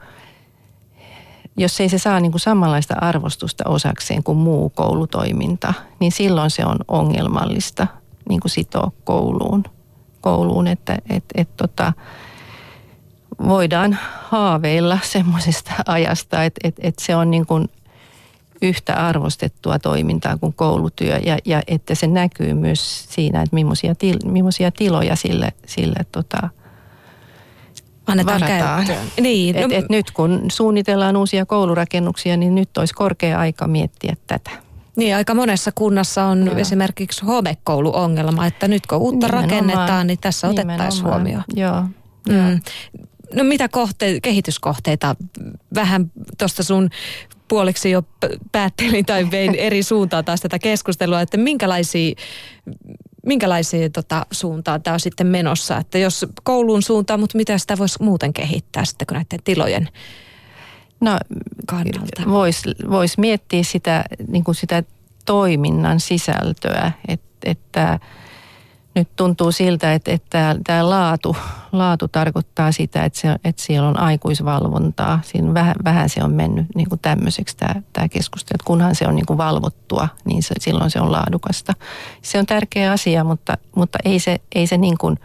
jos 1.56 1.80
ei 1.80 1.88
se 1.88 1.98
saa 1.98 2.20
niin 2.20 2.32
kuin 2.32 2.40
samanlaista 2.40 2.94
arvostusta 3.00 3.64
osakseen 3.68 4.22
kuin 4.22 4.38
muu 4.38 4.70
koulutoiminta, 4.70 5.74
niin 6.00 6.12
silloin 6.12 6.50
se 6.50 6.66
on 6.66 6.76
ongelmallista 6.88 7.86
niin 8.28 8.40
kuin 8.40 8.50
sitoa 8.50 8.92
kouluun. 9.04 9.64
kouluun 10.20 10.66
että 10.66 10.98
et, 11.10 11.24
et, 11.34 11.56
tota, 11.56 11.92
voidaan 13.48 13.98
haaveilla 14.28 14.98
semmoisesta 15.02 15.72
ajasta, 15.86 16.44
että 16.44 16.68
et, 16.68 16.74
et 16.78 16.98
se 16.98 17.16
on 17.16 17.30
niin 17.30 17.46
kuin 17.46 17.68
yhtä 18.62 18.94
arvostettua 18.94 19.78
toimintaa 19.78 20.38
kuin 20.38 20.52
koulutyö 20.52 21.18
ja, 21.18 21.38
ja 21.44 21.62
että 21.66 21.94
se 21.94 22.06
näkyy 22.06 22.54
myös 22.54 23.04
siinä, 23.08 23.42
että 23.42 23.54
millaisia, 23.54 23.94
til, 23.94 24.18
millaisia 24.24 24.70
tiloja 24.70 25.16
sille, 25.16 25.52
sille 25.66 25.98
tota,– 26.12 26.48
annetaan 28.06 28.40
varataan. 28.40 28.86
käyttöön. 28.86 29.08
Niin, 29.20 29.56
et, 29.56 29.70
no, 29.70 29.76
et 29.76 29.88
nyt 29.88 30.10
kun 30.10 30.44
suunnitellaan 30.52 31.16
uusia 31.16 31.46
koulurakennuksia, 31.46 32.36
niin 32.36 32.54
nyt 32.54 32.78
olisi 32.78 32.94
korkea 32.94 33.38
aika 33.38 33.66
miettiä 33.66 34.14
tätä. 34.26 34.50
Niin, 34.96 35.16
aika 35.16 35.34
monessa 35.34 35.72
kunnassa 35.74 36.24
on 36.24 36.46
Joo. 36.46 36.56
esimerkiksi 36.56 37.24
homekouluongelma, 37.24 38.46
että 38.46 38.68
nyt 38.68 38.86
kun 38.86 38.98
uutta 38.98 39.26
Nimenomaan. 39.26 39.50
rakennetaan, 39.50 40.06
niin 40.06 40.18
tässä 40.20 40.48
otettaisiin 40.48 41.04
huomioon. 41.04 41.44
Joo. 41.56 41.82
Mm. 42.28 42.60
No 43.34 43.44
mitä 43.44 43.68
kohte- 43.68 44.20
kehityskohteita, 44.22 45.16
vähän 45.74 46.12
tuosta 46.38 46.62
sun 46.62 46.90
puoliksi 47.48 47.90
jo 47.90 48.02
päättelin 48.52 49.06
tai 49.06 49.30
vein 49.30 49.54
eri 49.54 49.82
suuntaan 49.92 50.24
taas 50.24 50.40
tätä 50.40 50.58
keskustelua, 50.58 51.20
että 51.20 51.36
minkälaisia 51.36 52.14
minkälaisiin 53.26 53.92
tota, 53.92 54.26
suuntaan 54.30 54.82
tämä 54.82 54.94
on 54.94 55.00
sitten 55.00 55.26
menossa? 55.26 55.76
Että 55.76 55.98
jos 55.98 56.26
koulun 56.42 56.82
suuntaan, 56.82 57.20
mutta 57.20 57.36
mitä 57.38 57.58
sitä 57.58 57.78
voisi 57.78 58.02
muuten 58.02 58.32
kehittää 58.32 58.84
sitten 58.84 59.06
kuin 59.06 59.14
näiden 59.16 59.44
tilojen 59.44 59.88
No 61.02 61.18
kannalta? 61.66 62.22
Voisi 62.26 62.70
vois 62.90 63.18
miettiä 63.18 63.62
sitä, 63.62 64.04
niin 64.28 64.44
kuin 64.44 64.54
sitä 64.54 64.82
toiminnan 65.24 66.00
sisältöä, 66.00 66.92
että, 67.08 67.50
että 67.50 68.00
nyt 68.94 69.08
tuntuu 69.16 69.52
siltä, 69.52 69.94
että, 69.94 70.12
että 70.12 70.56
tämä 70.64 70.90
laatu, 70.90 71.36
laatu 71.72 72.08
tarkoittaa 72.08 72.72
sitä, 72.72 73.04
että, 73.04 73.18
se, 73.18 73.36
että 73.44 73.62
siellä 73.62 73.88
on 73.88 73.98
aikuisvalvontaa. 73.98 75.20
Siinä 75.24 75.54
vähän, 75.54 75.74
vähän 75.84 76.08
se 76.08 76.24
on 76.24 76.32
mennyt 76.32 76.66
niin 76.74 76.88
kuin 76.88 76.98
tämmöiseksi 76.98 77.56
tämä, 77.56 77.82
tämä 77.92 78.08
keskustelu, 78.08 78.56
että 78.56 78.66
kunhan 78.66 78.94
se 78.94 79.06
on 79.08 79.14
niin 79.14 79.26
kuin 79.26 79.38
valvottua, 79.38 80.08
niin 80.24 80.42
se, 80.42 80.54
silloin 80.60 80.90
se 80.90 81.00
on 81.00 81.12
laadukasta. 81.12 81.72
Se 82.22 82.38
on 82.38 82.46
tärkeä 82.46 82.92
asia, 82.92 83.24
mutta, 83.24 83.58
mutta 83.76 83.98
ei 84.04 84.20
se, 84.20 84.40
ei 84.54 84.66
se 84.66 84.76
niin 84.76 84.98
kuin 84.98 85.18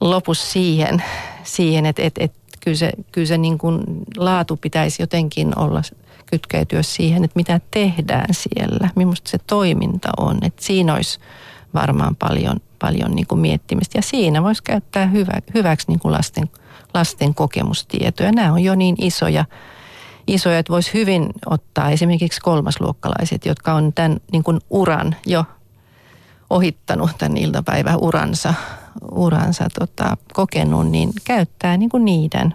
lopu 0.00 0.34
siihen, 0.34 1.02
siihen 1.42 1.86
että, 1.86 2.02
että, 2.02 2.24
että 2.24 2.38
kyllä 2.60 2.76
se, 2.76 2.92
kyllä 3.12 3.26
se 3.26 3.38
niin 3.38 3.58
kuin 3.58 3.82
laatu 4.16 4.56
pitäisi 4.56 5.02
jotenkin 5.02 5.58
olla 5.58 5.82
kytkeytyä 6.26 6.82
siihen, 6.82 7.24
että 7.24 7.38
mitä 7.38 7.60
tehdään 7.70 8.34
siellä, 8.34 8.90
millaista 8.96 9.30
se 9.30 9.38
toiminta 9.46 10.08
on. 10.18 10.38
Että 10.42 10.64
siinä 10.64 10.94
olisi 10.94 11.18
varmaan 11.74 12.16
paljon, 12.16 12.56
paljon 12.78 13.10
niin 13.10 13.26
kuin 13.26 13.40
miettimistä. 13.40 13.98
Ja 13.98 14.02
siinä 14.02 14.42
voisi 14.42 14.62
käyttää 14.62 15.06
hyvä, 15.06 15.32
hyväksi 15.54 15.88
niin 15.88 16.00
kuin 16.00 16.12
lasten, 16.12 16.50
lasten 16.94 17.34
kokemustietoja. 17.34 18.32
Nämä 18.32 18.52
on 18.52 18.62
jo 18.62 18.74
niin 18.74 18.96
isoja, 18.98 19.44
isoja, 20.26 20.58
että 20.58 20.72
voisi 20.72 20.94
hyvin 20.94 21.26
ottaa 21.46 21.90
esimerkiksi 21.90 22.40
kolmasluokkalaiset, 22.40 23.46
jotka 23.46 23.74
on 23.74 23.92
tämän 23.92 24.20
niin 24.32 24.44
kuin 24.44 24.60
uran 24.70 25.16
jo 25.26 25.44
ohittanut 26.50 27.10
tämän 27.18 27.36
iltapäiväuransa 27.36 28.54
uransa 29.12 29.68
tota, 29.78 30.16
kokenut, 30.32 30.88
niin 30.88 31.10
käyttää 31.24 31.76
niin 31.76 31.90
kuin 31.90 32.04
niiden 32.04 32.54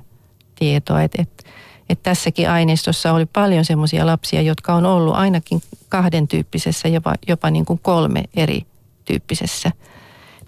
tietoa. 0.55 1.01
Että 1.01 1.21
et, 1.21 1.45
et 1.89 2.03
tässäkin 2.03 2.49
aineistossa 2.49 3.13
oli 3.13 3.25
paljon 3.25 3.65
semmoisia 3.65 4.05
lapsia, 4.05 4.41
jotka 4.41 4.73
on 4.73 4.85
ollut 4.85 5.15
ainakin 5.15 5.61
kahden 5.89 6.27
tyyppisessä, 6.27 6.87
jopa, 6.87 7.15
jopa 7.27 7.49
niin 7.49 7.65
kuin 7.65 7.79
kolme 7.83 8.23
eri 8.35 8.65
tyyppisessä, 9.05 9.71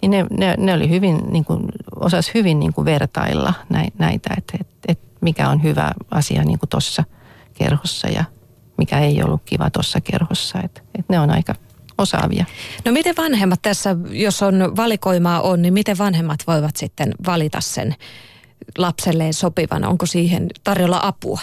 niin 0.02 0.12
ne, 0.12 0.26
ne, 0.30 0.56
ne 0.58 0.74
oli 0.74 0.89
hyvin, 0.89 1.17
niin 1.30 1.46
kuin, 1.46 1.65
osas 1.96 2.32
hyvin 2.34 2.60
niin 2.60 2.74
kuin 2.74 2.86
vertailla 2.86 3.54
näitä, 4.00 4.30
että, 4.38 4.58
että, 4.60 4.78
että 4.88 5.08
mikä 5.22 5.50
on 5.50 5.63
hyvä 5.63 5.91
asia 6.12 6.43
niin 6.43 6.60
kuin 6.60 6.70
tuossa 6.70 7.04
kerhossa 7.54 8.08
ja 8.08 8.24
mikä 8.78 9.00
ei 9.00 9.24
ollut 9.24 9.41
kiva 9.46 9.70
tuossa 9.70 10.02
kerhossa. 10.02 10.60
Että, 10.63 10.82
että 11.00 11.13
ne 11.13 11.20
on 11.20 11.30
aika 11.30 11.56
osaavia. 11.98 12.46
No 12.86 12.91
miten 12.91 13.15
vanhemmat 13.17 13.62
tässä, 13.62 13.96
jos 14.10 14.43
on 14.43 14.74
valikoimaa 14.78 15.41
on, 15.41 15.62
niin 15.62 15.74
miten 15.74 15.98
vanhemmat 15.98 16.39
voivat 16.48 16.76
sitten 16.76 17.13
valita 17.26 17.62
sen 17.62 17.96
lapselleen 18.78 19.34
sopivan? 19.34 19.86
Onko 19.86 20.06
siihen 20.06 20.48
tarjolla 20.63 21.00
apua? 21.04 21.39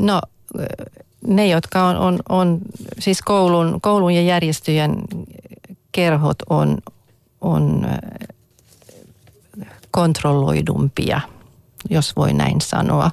No 0.00 0.20
ne, 1.26 1.46
jotka 1.46 1.84
on, 1.84 1.96
on, 1.96 2.18
on 2.28 2.58
siis 2.98 3.22
koulun, 3.22 3.80
koulun 3.80 4.14
ja 4.14 4.22
järjestöjen 4.22 5.02
kerhot 5.92 6.36
on, 6.50 6.78
on 7.40 7.86
kontrolloidumpia, 9.90 11.20
jos 11.90 12.16
voi 12.16 12.32
näin 12.32 12.60
sanoa. 12.60 13.10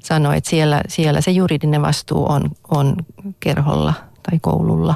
Sanoa, 0.00 0.34
että 0.34 0.50
siellä, 0.50 0.82
siellä 0.88 1.20
se 1.20 1.30
juridinen 1.30 1.82
vastuu 1.82 2.26
on, 2.32 2.50
on 2.70 2.96
kerholla 3.40 3.94
tai 4.30 4.38
koululla, 4.40 4.94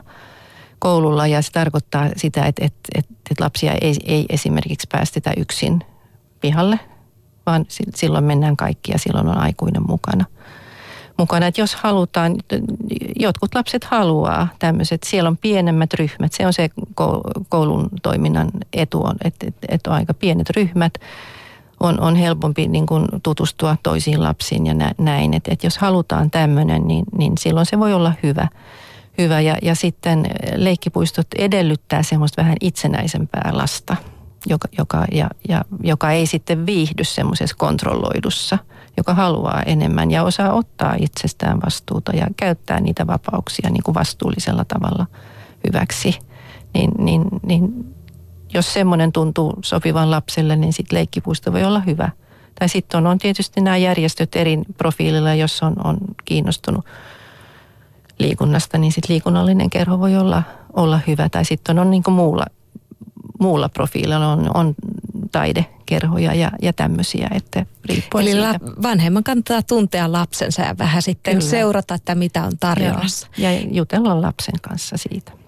koululla 0.79 1.27
ja 1.27 1.43
se 1.43 1.53
tarkoittaa 1.53 2.09
sitä, 2.17 2.47
että, 2.47 2.65
että, 2.65 2.89
että, 2.95 3.15
että 3.31 3.45
lapsia 3.45 3.73
ei, 3.81 3.97
ei 4.05 4.27
esimerkiksi 4.29 4.87
päästetä 4.93 5.33
yksin 5.37 5.81
pihalle, 6.41 6.81
vaan 7.47 7.67
silloin 7.95 8.25
mennään 8.25 8.57
kaikki 8.57 8.93
ja 8.93 8.99
silloin 8.99 9.29
on 9.29 9.39
aikuinen 9.39 9.83
mukana– 9.87 10.25
mukana. 11.19 11.47
Että 11.47 11.61
jos 11.61 11.75
halutaan, 11.75 12.37
jotkut 13.17 13.55
lapset 13.55 13.85
haluaa 13.85 14.49
tämmöiset, 14.59 15.03
siellä 15.03 15.29
on 15.29 15.37
pienemmät 15.37 15.95
ryhmät. 15.95 16.33
Se 16.33 16.47
on 16.47 16.53
se 16.53 16.71
koulun 17.49 17.89
toiminnan 18.03 18.51
etu, 18.73 19.05
että 19.69 19.91
on 19.91 19.97
aika 19.97 20.15
pienet 20.15 20.51
ryhmät. 20.51 20.95
on, 21.81 22.01
on 22.01 22.17
helpompi 22.17 22.69
niin 22.69 22.87
kuin 22.87 23.07
tutustua 23.23 23.77
toisiin 23.83 24.23
lapsiin 24.23 24.67
ja 24.67 24.75
näin. 24.99 25.35
Että 25.35 25.53
et 25.53 25.65
jos 25.65 25.79
halutaan 25.79 26.31
tämmöinen, 26.31 26.89
niin, 26.89 27.05
niin 27.19 27.33
silloin 27.39 27.67
se 27.67 27.79
voi 27.79 27.93
olla 27.93 28.13
hyvä. 28.23 28.49
hyvä. 29.19 29.41
Ja, 29.41 29.57
ja 29.63 29.75
sitten 29.75 30.25
leikkipuistot 30.57 31.27
edellyttää 31.39 32.03
semmoista 32.03 32.43
vähän 32.43 32.57
itsenäisempää 32.61 33.51
lasta, 33.53 33.97
joka, 34.47 34.69
joka, 34.79 35.05
ja, 35.13 35.31
ja, 35.49 35.65
joka 35.83 36.11
ei 36.11 36.27
sitten 36.27 36.67
viihdy 36.67 37.05
semmoisessa 37.05 37.57
kontrolloidussa, 37.59 38.59
joka 38.99 39.15
haluaa 39.15 39.63
enemmän 39.67 40.11
ja 40.11 40.23
osaa 40.23 40.53
ottaa 40.53 40.95
itsestään 41.01 41.61
vastuuta 41.65 42.17
ja 42.17 42.27
käyttää 42.37 42.81
niitä 42.81 43.07
vapauksia 43.07 43.71
niin 43.71 43.83
kuin 43.83 43.95
vastuullisella 43.95 44.65
tavalla 44.65 45.07
hyväksi. 45.67 46.19
Niin, 46.75 46.91
niin, 46.99 47.23
niin 47.47 47.95
jos 48.55 48.73
semmoinen 48.73 49.13
tuntuu 49.13 49.55
sopivan 49.65 50.11
lapselle, 50.11 50.57
niin 50.57 50.73
sitten 50.73 50.97
leikkipuisto 50.97 51.53
voi 51.53 51.65
olla 51.65 51.81
hyvä. 51.81 52.11
Tai 52.59 52.69
sitten 52.69 52.99
on, 52.99 53.07
on 53.07 53.19
tietysti 53.19 53.61
nämä 53.61 53.77
järjestöt 53.77 54.37
eri 54.37 54.59
profiililla, 54.79 55.35
jos 55.35 55.63
on, 55.63 55.75
on 55.85 55.99
kiinnostunut 56.25 56.85
liikunnasta, 58.19 58.79
niin 58.79 58.93
sitten 58.93 59.15
liikunnallinen 59.15 59.71
kerho 59.71 59.99
voi 59.99 60.17
olla, 60.17 60.43
olla 60.73 61.01
hyvä. 61.07 61.29
Tai 61.29 61.45
sitten 61.45 61.79
on, 61.79 61.87
on 61.87 61.91
niin 61.91 62.03
muulla, 62.09 62.45
muulla 63.41 63.69
profiililla 63.69 64.33
on, 64.33 64.51
on 64.55 64.75
taidekerhoja 65.33 66.35
ja, 66.35 66.53
ja 66.63 66.73
tämmöisiä, 66.73 67.29
että 67.35 67.67
riippuen 67.85 68.29
Eli 68.29 68.33
siitä. 68.33 68.61
Vanhemman 68.83 69.25
kannattaa 69.25 69.63
tuntea 69.63 70.13
lapsensa 70.13 70.63
ja 70.63 70.79
vähän 70.79 71.03
sitten 71.03 71.39
Kyllä. 71.39 71.51
seurata, 71.51 71.95
että 71.95 72.15
mitä 72.15 72.45
on 72.45 72.53
tarjolla. 72.61 73.07
Ja 73.39 73.61
jutella 73.73 74.23
lapsen 74.23 74.61
kanssa 74.63 74.97
siitä. 74.97 75.33